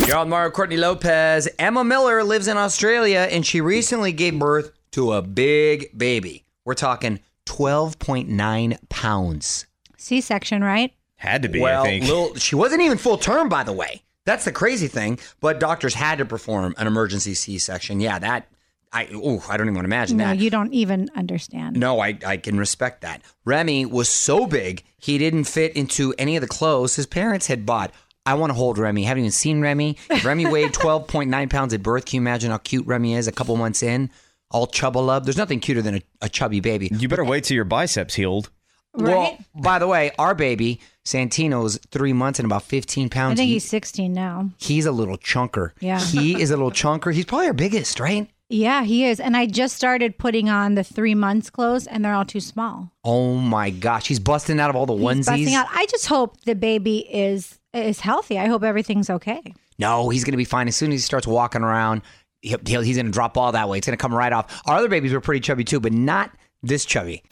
You're 0.06 0.16
on 0.16 0.30
Mario 0.30 0.50
Courtney 0.50 0.78
Lopez. 0.78 1.48
Emma 1.58 1.84
Miller 1.84 2.24
lives 2.24 2.48
in 2.48 2.56
Australia 2.56 3.28
and 3.30 3.44
she 3.44 3.60
recently 3.60 4.12
gave 4.12 4.38
birth 4.38 4.72
to 4.92 5.12
a 5.12 5.20
big 5.20 5.96
baby. 5.96 6.46
We're 6.64 6.74
talking 6.74 7.20
12.9 7.44 8.88
pounds. 8.88 9.66
C-section, 9.98 10.64
right? 10.64 10.94
Had 11.16 11.42
to 11.42 11.50
be, 11.50 11.60
well, 11.60 11.82
I 11.82 11.86
think. 11.86 12.06
Lil, 12.06 12.34
she 12.36 12.54
wasn't 12.56 12.80
even 12.80 12.96
full 12.96 13.18
term, 13.18 13.50
by 13.50 13.64
the 13.64 13.72
way. 13.74 14.02
That's 14.30 14.44
the 14.44 14.52
crazy 14.52 14.86
thing. 14.86 15.18
But 15.40 15.58
doctors 15.58 15.94
had 15.94 16.18
to 16.18 16.24
perform 16.24 16.74
an 16.78 16.86
emergency 16.86 17.34
C-section. 17.34 17.98
Yeah, 17.98 18.18
that 18.20 18.46
I 18.92 19.08
oh, 19.12 19.44
I 19.48 19.56
don't 19.56 19.66
even 19.66 19.74
want 19.74 19.84
to 19.86 19.88
imagine 19.88 20.16
No, 20.18 20.26
that. 20.26 20.38
you 20.38 20.50
don't 20.50 20.72
even 20.72 21.08
understand. 21.16 21.76
No, 21.76 21.98
I, 22.00 22.16
I 22.24 22.36
can 22.36 22.56
respect 22.56 23.00
that. 23.00 23.22
Remy 23.44 23.86
was 23.86 24.08
so 24.08 24.46
big, 24.46 24.84
he 24.98 25.18
didn't 25.18 25.44
fit 25.44 25.74
into 25.76 26.14
any 26.18 26.36
of 26.36 26.42
the 26.42 26.48
clothes 26.48 26.94
his 26.96 27.06
parents 27.06 27.48
had 27.48 27.66
bought. 27.66 27.92
I 28.24 28.34
want 28.34 28.50
to 28.50 28.54
hold 28.54 28.78
Remy. 28.78 29.02
Haven't 29.02 29.22
even 29.24 29.32
seen 29.32 29.60
Remy. 29.62 29.96
If 30.10 30.24
Remy 30.24 30.46
weighed 30.46 30.72
12.9 30.74 31.50
pounds 31.50 31.74
at 31.74 31.82
birth, 31.82 32.04
can 32.04 32.16
you 32.16 32.20
imagine 32.20 32.50
how 32.52 32.58
cute 32.58 32.86
Remy 32.86 33.14
is 33.14 33.26
a 33.26 33.32
couple 33.32 33.56
months 33.56 33.82
in? 33.82 34.10
All 34.52 34.66
chubble 34.68 35.08
up. 35.08 35.24
There's 35.24 35.36
nothing 35.38 35.58
cuter 35.58 35.82
than 35.82 35.96
a, 35.96 36.02
a 36.22 36.28
chubby 36.28 36.60
baby. 36.60 36.90
you 36.92 37.08
better 37.08 37.24
wait 37.24 37.44
till 37.44 37.54
your 37.56 37.64
biceps 37.64 38.14
healed. 38.14 38.50
Right? 38.94 39.06
Well, 39.14 39.38
by 39.54 39.78
the 39.78 39.86
way, 39.86 40.10
our 40.18 40.34
baby, 40.34 40.80
Santino's 41.06 41.78
three 41.90 42.12
months 42.12 42.38
and 42.38 42.46
about 42.46 42.62
15 42.64 43.08
pounds. 43.08 43.32
I 43.32 43.36
think 43.36 43.48
He- 43.48 43.54
he's 43.54 43.68
16 43.68 44.12
now. 44.12 44.50
he's 44.58 44.86
a 44.86 44.92
little 44.92 45.16
chunker. 45.18 45.70
Yeah. 45.80 46.00
He 46.00 46.40
is 46.40 46.50
a 46.50 46.56
little 46.56 46.70
chunker. 46.72 47.12
He's 47.14 47.24
probably 47.24 47.46
our 47.48 47.52
biggest, 47.52 48.00
right? 48.00 48.28
Yeah, 48.48 48.82
he 48.82 49.04
is. 49.04 49.20
And 49.20 49.36
I 49.36 49.46
just 49.46 49.76
started 49.76 50.18
putting 50.18 50.48
on 50.48 50.74
the 50.74 50.82
three 50.82 51.14
months 51.14 51.50
clothes, 51.50 51.86
and 51.86 52.04
they're 52.04 52.14
all 52.14 52.24
too 52.24 52.40
small. 52.40 52.90
Oh 53.04 53.34
my 53.36 53.70
gosh. 53.70 54.08
He's 54.08 54.18
busting 54.18 54.58
out 54.58 54.70
of 54.70 54.76
all 54.76 54.86
the 54.86 54.94
He's 54.96 55.02
onesies. 55.04 55.26
busting 55.26 55.54
out. 55.54 55.66
I 55.72 55.86
just 55.86 56.06
hope 56.06 56.40
the 56.42 56.54
baby 56.56 56.98
is 57.08 57.58
is 57.72 58.00
healthy. 58.00 58.36
I 58.36 58.46
hope 58.48 58.64
everything's 58.64 59.08
okay. 59.08 59.40
No, 59.78 60.08
he's 60.08 60.24
going 60.24 60.32
to 60.32 60.36
be 60.36 60.44
fine. 60.44 60.66
As 60.66 60.74
soon 60.74 60.90
as 60.90 60.94
he 60.98 61.02
starts 61.02 61.24
walking 61.28 61.62
around, 61.62 62.02
he'll, 62.42 62.58
he'll- 62.66 62.80
he's 62.80 62.96
going 62.96 63.06
to 63.06 63.12
drop 63.12 63.38
all 63.38 63.52
that 63.52 63.68
weight. 63.68 63.78
It's 63.78 63.86
going 63.86 63.96
to 63.96 64.02
come 64.02 64.12
right 64.12 64.32
off. 64.32 64.60
Our 64.66 64.78
other 64.78 64.88
babies 64.88 65.12
were 65.12 65.20
pretty 65.20 65.38
chubby 65.38 65.62
too, 65.62 65.78
but 65.78 65.92
not 65.92 66.32
this 66.64 66.84
chubby. 66.84 67.22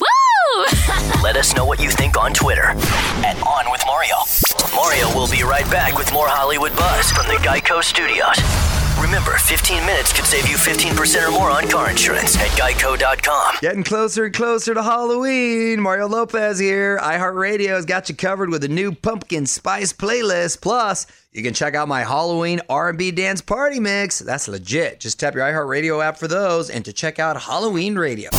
Let 1.23 1.37
us 1.37 1.55
know 1.55 1.65
what 1.65 1.79
you 1.81 1.89
think 1.89 2.19
on 2.19 2.35
Twitter 2.35 2.65
at 3.25 3.41
On 3.47 3.71
With 3.71 3.83
Mario. 3.87 4.17
Mario 4.75 5.07
will 5.15 5.29
be 5.31 5.45
right 5.45 5.71
back 5.71 5.97
with 5.97 6.13
more 6.13 6.27
Hollywood 6.27 6.75
buzz 6.75 7.13
from 7.13 7.29
the 7.29 7.35
Geico 7.35 7.81
Studios. 7.83 8.35
Remember, 9.01 9.39
15 9.39 9.87
minutes 9.87 10.13
could 10.13 10.25
save 10.25 10.49
you 10.49 10.57
15% 10.57 11.29
or 11.29 11.31
more 11.31 11.51
on 11.51 11.69
car 11.69 11.89
insurance 11.89 12.37
at 12.37 12.49
geico.com. 12.59 13.55
Getting 13.61 13.85
closer 13.85 14.25
and 14.25 14.35
closer 14.35 14.75
to 14.75 14.83
Halloween. 14.83 15.81
Mario 15.81 16.09
Lopez 16.09 16.59
here. 16.59 16.99
iHeartRadio 16.99 17.69
has 17.69 17.85
got 17.85 18.09
you 18.09 18.17
covered 18.17 18.51
with 18.51 18.65
a 18.65 18.69
new 18.69 18.91
pumpkin 18.91 19.47
spice 19.47 19.93
playlist. 19.93 20.61
Plus, 20.61 21.07
you 21.31 21.45
can 21.45 21.55
check 21.55 21.77
out 21.77 21.87
my 21.87 22.01
Halloween 22.03 22.61
R&B 22.69 23.13
dance 23.13 23.43
party 23.43 23.79
mix. 23.79 24.19
That's 24.19 24.49
legit. 24.49 24.99
Just 24.99 25.21
tap 25.21 25.37
your 25.37 25.45
iHeartRadio 25.45 26.05
app 26.05 26.17
for 26.17 26.27
those 26.27 26.69
and 26.69 26.85
to 26.85 26.93
check 26.93 27.21
out 27.21 27.41
Halloween 27.41 27.97
Radio. 27.97 28.31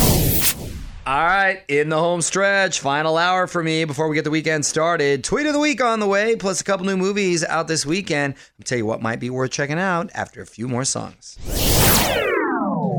All 1.10 1.16
right, 1.16 1.60
in 1.66 1.88
the 1.88 1.98
home 1.98 2.22
stretch, 2.22 2.78
final 2.78 3.18
hour 3.18 3.48
for 3.48 3.64
me 3.64 3.84
before 3.84 4.06
we 4.06 4.14
get 4.14 4.22
the 4.22 4.30
weekend 4.30 4.64
started. 4.64 5.24
Tweet 5.24 5.44
of 5.44 5.52
the 5.52 5.58
week 5.58 5.82
on 5.82 5.98
the 5.98 6.06
way, 6.06 6.36
plus 6.36 6.60
a 6.60 6.64
couple 6.64 6.86
new 6.86 6.96
movies 6.96 7.42
out 7.42 7.66
this 7.66 7.84
weekend. 7.84 8.34
I'll 8.60 8.64
tell 8.64 8.78
you 8.78 8.86
what 8.86 9.02
might 9.02 9.18
be 9.18 9.28
worth 9.28 9.50
checking 9.50 9.80
out 9.80 10.08
after 10.14 10.40
a 10.40 10.46
few 10.46 10.68
more 10.68 10.84
songs. 10.84 11.36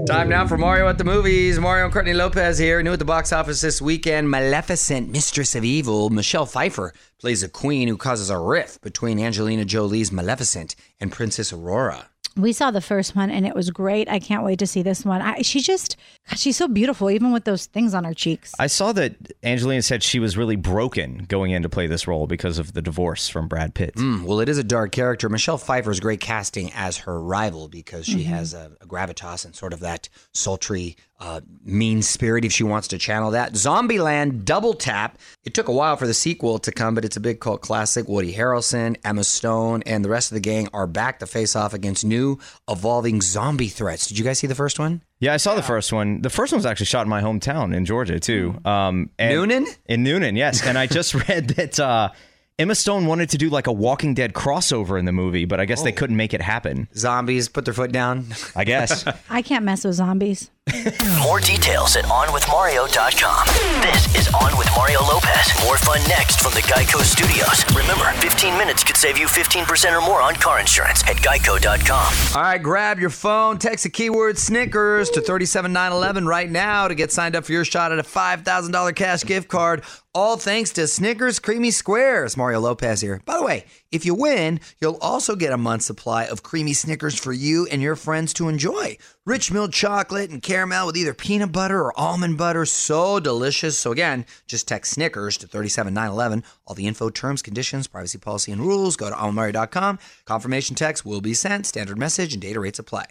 Time 0.08 0.28
now 0.28 0.46
for 0.46 0.58
Mario 0.58 0.90
at 0.90 0.98
the 0.98 1.06
movies. 1.06 1.58
Mario 1.58 1.86
and 1.86 1.94
Courtney 1.94 2.14
Lopez 2.14 2.58
here. 2.58 2.84
New 2.84 2.92
at 2.92 3.00
the 3.00 3.06
box 3.06 3.32
office 3.32 3.62
this 3.62 3.82
weekend. 3.82 4.30
Maleficent, 4.30 5.10
Mistress 5.10 5.56
of 5.56 5.64
Evil. 5.64 6.10
Michelle 6.10 6.46
Pfeiffer 6.46 6.94
plays 7.18 7.44
a 7.44 7.48
queen 7.48 7.88
who 7.88 7.96
causes 7.96 8.30
a 8.30 8.38
rift 8.38 8.82
between 8.82 9.22
Angelina 9.22 9.64
Jolie's 9.64 10.12
Maleficent 10.12 10.76
and 11.00 11.14
Princess 11.14 11.54
Aurora. 11.54 12.10
We 12.38 12.54
saw 12.54 12.72
the 12.72 12.82
first 12.82 13.16
one 13.16 13.30
and 13.30 13.46
it 13.46 13.54
was 13.56 13.70
great. 13.72 14.08
I 14.10 14.20
can't 14.20 14.44
wait 14.44 14.60
to 14.60 14.68
see 14.68 14.82
this 14.82 15.04
one. 15.04 15.22
I, 15.22 15.42
she 15.42 15.60
just, 15.60 15.98
God, 16.30 16.40
she's 16.40 16.56
so 16.56 16.68
beautiful, 16.68 17.12
even 17.12 17.32
with 17.34 17.44
those 17.44 17.66
things 17.66 17.94
on 17.94 18.06
her 18.06 18.14
cheeks. 18.14 18.54
I 18.58 18.68
saw 18.68 18.94
that 18.94 19.16
Angelina 19.44 19.82
said 19.82 20.02
she 20.02 20.20
was 20.20 20.38
really 20.38 20.56
broken 20.56 21.26
going 21.28 21.52
in 21.52 21.62
to 21.64 21.70
play 21.70 21.88
this 21.88 22.08
role 22.08 22.28
because 22.28 22.58
of 22.58 22.74
the 22.74 22.82
divorce 22.82 23.28
from 23.28 23.48
Brad 23.50 23.74
Pitt. 23.74 23.94
Hmm, 23.96 24.24
Well, 24.24 24.40
it 24.40 24.48
is 24.48 24.58
a 24.58 24.64
dark 24.64 24.92
character. 24.94 25.28
Michelle 25.28 25.58
Pfeiffer's 25.58 26.00
great 26.00 26.22
casting 26.22 26.72
as 26.74 26.98
her 27.00 27.22
rival 27.22 27.68
because 27.68 28.06
she 28.06 28.24
has 28.24 28.54
a, 28.54 28.72
a 28.80 28.86
gravitas 28.88 29.44
and 29.46 29.54
sort 29.56 29.74
of 29.74 29.82
that 29.82 30.08
sultry, 30.34 30.96
uh, 31.22 31.40
mean 31.64 32.02
spirit 32.02 32.44
if 32.44 32.52
she 32.52 32.64
wants 32.64 32.88
to 32.90 32.98
channel 32.98 33.32
that. 33.32 33.54
Zombieland 33.54 34.44
Double 34.44 34.74
Tap. 34.74 35.20
It 35.44 35.54
took 35.54 35.68
a 35.68 35.72
while 35.72 35.96
for 35.96 36.08
the 36.08 36.16
sequel 36.16 36.58
to 36.60 36.72
come, 36.72 36.96
but 36.96 37.06
it's 37.06 37.16
a 37.16 37.20
big 37.20 37.40
cult 37.40 37.62
classic. 37.62 38.08
Woody 38.08 38.34
Harrelson, 38.34 38.98
Emma 39.06 39.24
Stone, 39.24 39.84
and 39.86 40.04
the 40.04 40.10
rest 40.10 40.32
of 40.32 40.36
the 40.36 40.40
gang 40.42 40.68
are 40.74 40.88
back 40.88 41.20
to 41.20 41.28
face 41.28 41.56
off 41.56 41.74
against 41.76 42.04
new, 42.04 42.40
evolving 42.68 43.22
zombie 43.22 43.68
threats. 43.68 44.08
Did 44.08 44.18
you 44.18 44.26
guys 44.26 44.40
see 44.40 44.48
the 44.48 44.56
first 44.56 44.80
one? 44.80 45.04
Yeah, 45.20 45.34
I 45.34 45.38
saw 45.38 45.54
the 45.54 45.62
first 45.62 45.94
one. 45.94 46.22
The 46.24 46.32
first 46.32 46.52
one 46.52 46.58
was 46.58 46.66
actually 46.66 46.88
shot 46.88 47.04
in 47.04 47.10
my 47.10 47.22
hometown 47.22 47.76
in 47.76 47.86
Georgia 47.86 48.20
too. 48.20 48.60
Um, 48.66 49.12
and- 49.20 49.34
Newnan? 49.36 49.78
In 49.86 50.04
Newnan, 50.04 50.36
yes. 50.36 50.66
And 50.66 50.76
I 50.78 50.88
just 50.88 51.14
read 51.30 51.50
that 51.50 51.80
uh, 51.80 52.10
Emma 52.58 52.76
Stone 52.76 53.06
wanted 53.06 53.30
to 53.32 53.38
do 53.38 53.50
like 53.50 53.68
a 53.68 53.72
Walking 53.72 54.14
Dead 54.14 54.34
crossover 54.34 54.98
in 55.00 55.06
the 55.06 55.12
movie, 55.12 55.46
but 55.46 55.60
I 55.60 55.66
guess 55.66 55.84
they 55.84 55.92
couldn't 55.92 56.16
make 56.18 56.34
it 56.34 56.42
happen. 56.42 56.88
Zombies 56.96 57.48
put 57.50 57.66
their 57.66 57.74
foot 57.74 57.92
down. 57.92 58.26
I 58.56 58.64
guess. 58.66 59.06
I 59.30 59.42
can't 59.42 59.66
mess 59.66 59.84
with 59.84 59.96
zombies. 59.96 60.50
More 61.24 61.40
details 61.40 61.96
at 61.96 62.06
onwithmario.com. 62.06 63.48
This 63.82 64.16
is 64.16 64.34
On 64.36 64.56
with 64.60 64.70
Mario 64.76 65.02
Lopez. 65.02 65.52
More 65.66 65.78
fun 65.78 66.00
next 66.08 66.40
from 66.40 66.54
the 66.54 66.62
Geico 66.62 67.02
Studios. 67.02 67.66
Remember, 67.76 68.06
15 68.22 68.56
minutes 68.58 68.84
could 68.84 68.96
save 68.96 69.18
you 69.18 69.26
15% 69.26 69.98
or 69.98 70.06
more 70.06 70.22
on 70.22 70.36
car 70.36 70.60
insurance 70.60 71.02
at 71.08 71.16
geico.com. 71.18 72.14
All 72.36 72.42
right, 72.44 72.62
grab 72.62 73.00
your 73.00 73.10
phone, 73.10 73.58
text 73.58 73.86
the 73.86 73.90
keyword 73.90 74.38
Snickers 74.38 75.10
to 75.10 75.22
37911 75.22 76.28
right 76.28 76.50
now 76.50 76.88
to 76.88 76.94
get 76.94 77.12
signed 77.12 77.36
up 77.36 77.46
for 77.46 77.54
your 77.54 77.66
shot 77.66 77.92
at 77.92 77.98
a 77.98 78.04
$5,000 78.04 78.96
cash 78.96 79.24
gift 79.24 79.48
card. 79.50 79.84
All 80.14 80.38
thanks 80.38 80.72
to 80.74 80.88
Snickers 80.88 81.40
Creamy 81.40 81.72
Squares. 81.72 82.38
Mario 82.38 82.60
Lopez 82.60 83.02
here. 83.02 83.20
By 83.26 83.38
the 83.38 83.44
way, 83.44 83.66
if 83.92 84.06
you 84.06 84.14
win, 84.16 84.60
you'll 84.80 84.98
also 85.02 85.36
get 85.36 85.52
a 85.52 85.58
month's 85.58 85.86
supply 85.86 86.26
of 86.26 86.44
creamy 86.44 86.74
Snickers 86.74 87.20
for 87.20 87.34
you 87.34 87.68
and 87.68 87.82
your 87.82 87.96
friends 87.96 88.34
to 88.34 88.48
enjoy. 88.48 88.98
Rich 89.26 89.52
milk 89.52 89.72
chocolate 89.72 90.30
and 90.30 90.42
caramel 90.42 90.88
with 90.88 90.98
either 90.98 91.14
peanut 91.14 91.52
butter 91.52 91.80
or 91.80 92.00
almond 92.00 92.38
butter. 92.38 92.66
So 92.66 93.20
delicious. 93.20 93.78
So 93.78 93.92
again, 93.92 94.26
just 94.48 94.68
text 94.68 94.94
Snickers 94.94 95.38
to 95.38 95.48
37911. 95.48 96.44
All 96.66 96.76
the 96.76 96.88
info, 96.88 97.10
terms, 97.10 97.42
conditions, 97.42 97.88
privacy 97.88 98.18
policy, 98.18 98.52
and 98.52 98.62
rules 98.62 98.96
go 98.96 99.10
to 99.10 99.16
almamario.com. 99.16 100.00
Confirmation 100.26 100.76
text 100.76 101.06
will 101.06 101.22
be 101.22 101.34
sent. 101.34 101.66
Standard 101.66 101.98
message 101.98 102.34
and 102.34 102.42
data 102.42 102.60
rates 102.60 102.80
apply. 102.80 103.06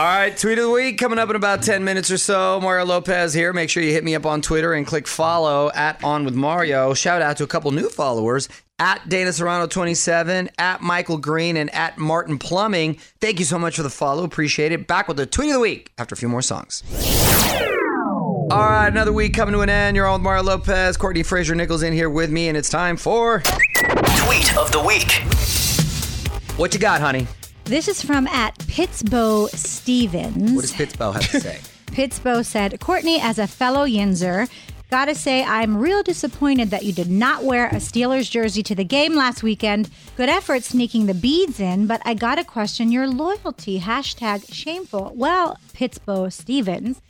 All 0.00 0.06
right, 0.06 0.34
tweet 0.34 0.56
of 0.56 0.64
the 0.64 0.70
week 0.70 0.96
coming 0.96 1.18
up 1.18 1.28
in 1.28 1.36
about 1.36 1.62
10 1.62 1.84
minutes 1.84 2.10
or 2.10 2.16
so. 2.16 2.58
Mario 2.58 2.86
Lopez 2.86 3.34
here. 3.34 3.52
Make 3.52 3.68
sure 3.68 3.82
you 3.82 3.92
hit 3.92 4.02
me 4.02 4.14
up 4.14 4.24
on 4.24 4.40
Twitter 4.40 4.72
and 4.72 4.86
click 4.86 5.06
follow 5.06 5.70
at 5.74 6.02
On 6.02 6.24
With 6.24 6.34
Mario. 6.34 6.94
Shout 6.94 7.20
out 7.20 7.36
to 7.36 7.44
a 7.44 7.46
couple 7.46 7.70
new 7.70 7.90
followers 7.90 8.48
at 8.78 9.06
Dana 9.10 9.30
Serrano 9.30 9.66
27, 9.66 10.48
at 10.56 10.80
Michael 10.80 11.18
Green, 11.18 11.58
and 11.58 11.68
at 11.74 11.98
Martin 11.98 12.38
Plumbing. 12.38 12.94
Thank 13.20 13.40
you 13.40 13.44
so 13.44 13.58
much 13.58 13.76
for 13.76 13.82
the 13.82 13.90
follow. 13.90 14.24
Appreciate 14.24 14.72
it. 14.72 14.86
Back 14.86 15.06
with 15.06 15.18
the 15.18 15.26
tweet 15.26 15.48
of 15.48 15.52
the 15.56 15.60
week 15.60 15.92
after 15.98 16.14
a 16.14 16.16
few 16.16 16.30
more 16.30 16.40
songs. 16.40 16.82
All 18.50 18.70
right, 18.70 18.88
another 18.88 19.12
week 19.12 19.34
coming 19.34 19.52
to 19.52 19.60
an 19.60 19.68
end. 19.68 19.98
You're 19.98 20.06
on 20.06 20.14
with 20.14 20.22
Mario 20.22 20.44
Lopez. 20.44 20.96
Courtney 20.96 21.24
Fraser 21.24 21.54
Nichols 21.54 21.82
in 21.82 21.92
here 21.92 22.08
with 22.08 22.30
me, 22.30 22.48
and 22.48 22.56
it's 22.56 22.70
time 22.70 22.96
for 22.96 23.40
Tweet 23.40 24.56
of 24.56 24.72
the 24.72 24.82
week. 24.82 25.12
What 26.58 26.72
you 26.72 26.80
got, 26.80 27.02
honey? 27.02 27.26
This 27.70 27.86
is 27.86 28.02
from 28.02 28.26
at 28.26 28.58
Pittsbow 28.58 29.48
Stevens. 29.50 30.54
What 30.54 30.62
does 30.62 30.72
Pittsbow 30.72 31.12
have 31.12 31.30
to 31.30 31.38
say? 31.40 31.60
Pittsbow 31.86 32.44
said, 32.44 32.80
Courtney, 32.80 33.20
as 33.20 33.38
a 33.38 33.46
fellow 33.46 33.86
Yinzer, 33.86 34.50
Gotta 34.90 35.14
say, 35.14 35.44
I'm 35.44 35.76
real 35.76 36.02
disappointed 36.02 36.70
that 36.70 36.82
you 36.82 36.92
did 36.92 37.08
not 37.08 37.44
wear 37.44 37.68
a 37.68 37.76
Steelers 37.76 38.28
jersey 38.28 38.64
to 38.64 38.74
the 38.74 38.82
game 38.82 39.14
last 39.14 39.44
weekend. 39.44 39.88
Good 40.16 40.28
effort 40.28 40.64
sneaking 40.64 41.06
the 41.06 41.14
beads 41.14 41.60
in, 41.60 41.86
but 41.86 42.02
I 42.04 42.14
gotta 42.14 42.42
question 42.42 42.90
your 42.90 43.06
loyalty. 43.06 43.78
Hashtag 43.78 44.52
shameful. 44.52 45.12
Well, 45.14 45.56
Pittsburgh 45.72 46.32
Stevens. 46.32 47.00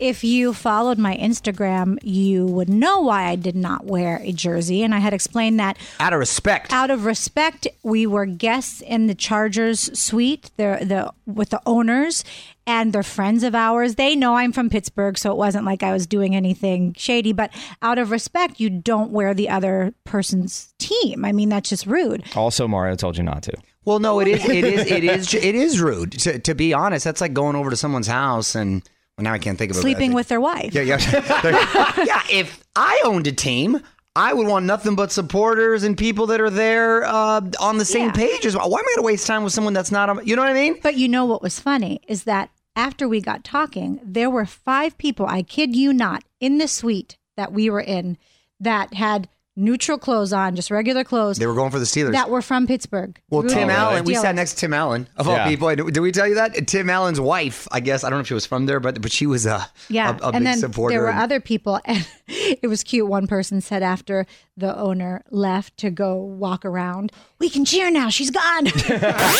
If 0.00 0.24
you 0.24 0.52
followed 0.52 0.98
my 0.98 1.16
Instagram, 1.16 1.98
you 2.02 2.46
would 2.46 2.68
know 2.68 3.00
why 3.00 3.24
I 3.28 3.36
did 3.36 3.54
not 3.54 3.84
wear 3.86 4.20
a 4.22 4.32
jersey. 4.32 4.82
And 4.82 4.94
I 4.94 4.98
had 4.98 5.14
explained 5.14 5.60
that 5.60 5.76
Out 6.00 6.12
of 6.12 6.18
respect. 6.18 6.72
out 6.72 6.90
of 6.90 7.04
respect, 7.04 7.68
we 7.82 8.06
were 8.06 8.26
guests 8.26 8.80
in 8.80 9.06
the 9.06 9.14
Chargers 9.14 9.96
suite, 9.98 10.50
the 10.56 10.78
the 10.82 11.12
with 11.32 11.50
the 11.50 11.60
owners, 11.64 12.24
and 12.66 12.92
they're 12.92 13.02
friends 13.04 13.44
of 13.44 13.54
ours. 13.54 13.94
They 13.94 14.16
know 14.16 14.34
I'm 14.36 14.52
from 14.52 14.68
Pittsburgh, 14.68 15.16
so 15.16 15.30
it 15.30 15.36
wasn't 15.36 15.64
like 15.64 15.82
I 15.84 15.92
was 15.92 16.06
doing 16.06 16.34
anything 16.34 16.94
shady. 16.98 17.32
But 17.32 17.50
out 17.80 17.98
of 17.98 18.10
respect, 18.10 18.58
you 18.58 18.70
don't 18.70 19.10
wear 19.12 19.32
the 19.32 19.48
other 19.48 19.94
person's 20.04 20.74
team. 20.78 21.24
I 21.24 21.30
mean, 21.32 21.48
that's 21.50 21.68
just 21.70 21.86
rude. 21.86 22.24
Also, 22.34 22.66
Mario 22.66 22.96
told 22.96 23.16
you 23.16 23.22
not 23.22 23.42
to. 23.44 23.52
Well, 23.84 24.00
no, 24.00 24.18
it 24.20 24.28
is. 24.28 24.44
It 24.48 24.64
is. 24.64 24.90
It 24.90 25.04
is. 25.04 25.34
It 25.34 25.54
is 25.54 25.80
rude. 25.80 26.12
To, 26.20 26.38
to 26.40 26.54
be 26.54 26.72
honest, 26.74 27.04
that's 27.04 27.20
like 27.20 27.32
going 27.32 27.54
over 27.54 27.70
to 27.70 27.76
someone's 27.76 28.06
house 28.08 28.54
and 28.54 28.82
well, 29.16 29.24
now 29.24 29.32
I 29.32 29.38
can't 29.38 29.58
think 29.58 29.70
of 29.70 29.76
it. 29.76 29.80
Sleeping 29.80 30.12
with 30.12 30.28
their 30.28 30.40
wife. 30.40 30.74
Yeah, 30.74 30.82
yeah, 30.82 30.98
yeah. 32.04 32.22
If 32.30 32.64
I 32.76 33.00
owned 33.04 33.26
a 33.26 33.32
team, 33.32 33.80
I 34.16 34.32
would 34.32 34.46
want 34.46 34.66
nothing 34.66 34.94
but 34.96 35.12
supporters 35.12 35.82
and 35.84 35.96
people 35.96 36.26
that 36.28 36.40
are 36.40 36.50
there 36.50 37.04
uh, 37.04 37.40
on 37.60 37.78
the 37.78 37.84
same 37.84 38.06
Yeah. 38.08 38.12
page 38.12 38.46
as 38.46 38.56
well. 38.56 38.70
Why 38.70 38.78
am 38.78 38.84
I 38.84 38.92
going 38.94 39.02
to 39.02 39.06
waste 39.06 39.26
time 39.26 39.44
with 39.44 39.52
someone 39.52 39.72
that's 39.72 39.90
not? 39.92 40.08
On, 40.10 40.24
you 40.26 40.36
know 40.36 40.42
what 40.42 40.50
I 40.50 40.54
mean? 40.54 40.78
But 40.82 40.96
you 40.96 41.08
know 41.08 41.24
what 41.24 41.42
was 41.42 41.58
funny 41.60 42.00
is 42.08 42.24
that 42.24 42.50
after 42.76 43.08
we 43.08 43.20
got 43.20 43.44
talking, 43.44 44.00
there 44.04 44.30
were 44.30 44.46
five 44.46 44.98
people, 44.98 45.26
I 45.26 45.42
kid 45.42 45.76
you 45.76 45.92
not, 45.92 46.24
in 46.40 46.58
the 46.58 46.66
suite 46.68 47.16
that 47.36 47.52
we 47.52 47.70
were 47.70 47.80
in 47.80 48.18
that 48.60 48.94
had 48.94 49.28
neutral 49.56 49.98
clothes 49.98 50.32
on, 50.32 50.56
just 50.56 50.70
regular 50.70 51.04
clothes, 51.04 51.38
They 51.38 51.46
were 51.46 51.54
going 51.54 51.70
for 51.70 51.78
the 51.78 51.84
Steelers. 51.84 52.12
that 52.12 52.28
were 52.30 52.42
from 52.42 52.66
Pittsburgh. 52.66 53.18
well, 53.30 53.42
Rooting 53.42 53.56
Tim 53.58 53.68
for 53.68 53.74
the 53.74 53.78
Allen. 53.80 54.04
We 54.04 54.14
sat 54.16 54.34
next 54.34 54.54
to 54.54 54.56
Tim 54.60 54.74
Allen 54.74 55.08
of 55.16 55.28
all 55.28 55.36
Yeah. 55.36 55.48
people. 55.48 55.68
Did 55.74 55.92
did 55.94 56.00
we 56.00 56.10
tell 56.12 56.26
you 56.26 56.34
that 56.36 56.66
Tim 56.66 56.90
Allen's 56.90 57.20
wife? 57.20 57.68
I 57.70 57.80
guess 57.80 58.02
I 58.04 58.10
don't 58.10 58.18
know 58.18 58.22
if 58.22 58.26
she 58.28 58.34
was 58.34 58.46
from 58.46 58.66
there, 58.66 58.80
but 58.80 59.00
but 59.00 59.12
she 59.12 59.26
was 59.26 59.46
a 59.46 59.66
Yeah, 59.88 60.16
a, 60.20 60.24
a 60.24 60.26
and 60.28 60.32
big 60.32 60.42
then 60.44 60.58
supporter. 60.58 60.94
there 60.94 61.02
were 61.02 61.10
and- 61.10 61.20
other 61.20 61.40
people, 61.40 61.80
and 61.84 62.06
it 62.26 62.66
was 62.68 62.82
cute. 62.82 63.06
One 63.08 63.26
person 63.26 63.60
said 63.60 63.82
after 63.82 64.26
the 64.56 64.76
owner 64.76 65.22
left 65.30 65.76
to 65.78 65.90
go 65.90 66.16
walk 66.16 66.64
around, 66.64 67.12
"We 67.38 67.48
can 67.48 67.64
cheer 67.64 67.90
now. 67.90 68.08
She's 68.08 68.30
gone." 68.30 68.66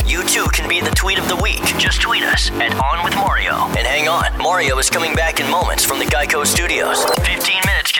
You 0.06 0.22
too 0.24 0.46
can 0.52 0.68
be 0.68 0.80
the 0.80 0.90
tweet 0.94 1.18
of 1.18 1.28
the 1.28 1.36
week. 1.36 1.60
Just 1.78 2.00
tweet 2.02 2.22
us 2.22 2.50
at 2.52 2.74
On 2.78 3.04
With 3.04 3.14
Mario. 3.16 3.54
And 3.68 3.78
hang 3.86 4.06
on, 4.08 4.36
Mario 4.38 4.78
is 4.78 4.88
coming 4.90 5.14
back 5.14 5.40
in 5.40 5.50
moments 5.50 5.84
from 5.84 5.98
the 5.98 6.04
Geico 6.04 6.46
Studios. 6.46 7.04
15 7.04 7.60
minutes 7.66 7.90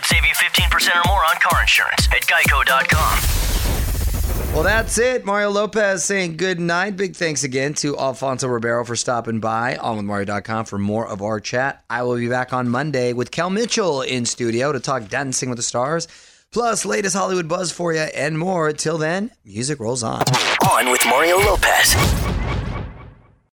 could 0.74 0.82
save 0.82 0.94
you 0.94 1.00
15% 1.00 1.04
or 1.04 1.08
more 1.08 1.24
on 1.24 1.36
car 1.40 1.62
insurance 1.62 2.06
at 2.12 2.22
geico.com. 2.22 4.54
Well, 4.54 4.62
that's 4.62 4.98
it. 4.98 5.24
Mario 5.24 5.50
Lopez 5.50 6.04
saying 6.04 6.36
good 6.36 6.60
night. 6.60 6.96
Big 6.96 7.16
thanks 7.16 7.42
again 7.42 7.74
to 7.74 7.98
Alfonso 7.98 8.46
Ribeiro 8.46 8.84
for 8.84 8.94
stopping 8.94 9.40
by 9.40 9.76
on 9.76 9.96
with 9.96 10.06
Mario.com 10.06 10.66
for 10.66 10.78
more 10.78 11.08
of 11.08 11.22
our 11.22 11.40
chat. 11.40 11.82
I 11.90 12.04
will 12.04 12.16
be 12.16 12.28
back 12.28 12.52
on 12.52 12.68
Monday 12.68 13.12
with 13.12 13.32
Kel 13.32 13.50
Mitchell 13.50 14.02
in 14.02 14.26
studio 14.26 14.70
to 14.72 14.78
talk 14.78 15.08
Dancing 15.08 15.48
with 15.48 15.56
the 15.56 15.64
Stars, 15.64 16.06
plus 16.52 16.84
latest 16.84 17.16
Hollywood 17.16 17.48
buzz 17.48 17.72
for 17.72 17.92
you 17.92 18.00
and 18.00 18.38
more. 18.38 18.72
Till 18.72 18.98
then, 18.98 19.32
music 19.44 19.80
rolls 19.80 20.04
on. 20.04 20.22
On 20.70 20.90
with 20.90 21.04
Mario 21.06 21.38
Lopez. 21.38 21.94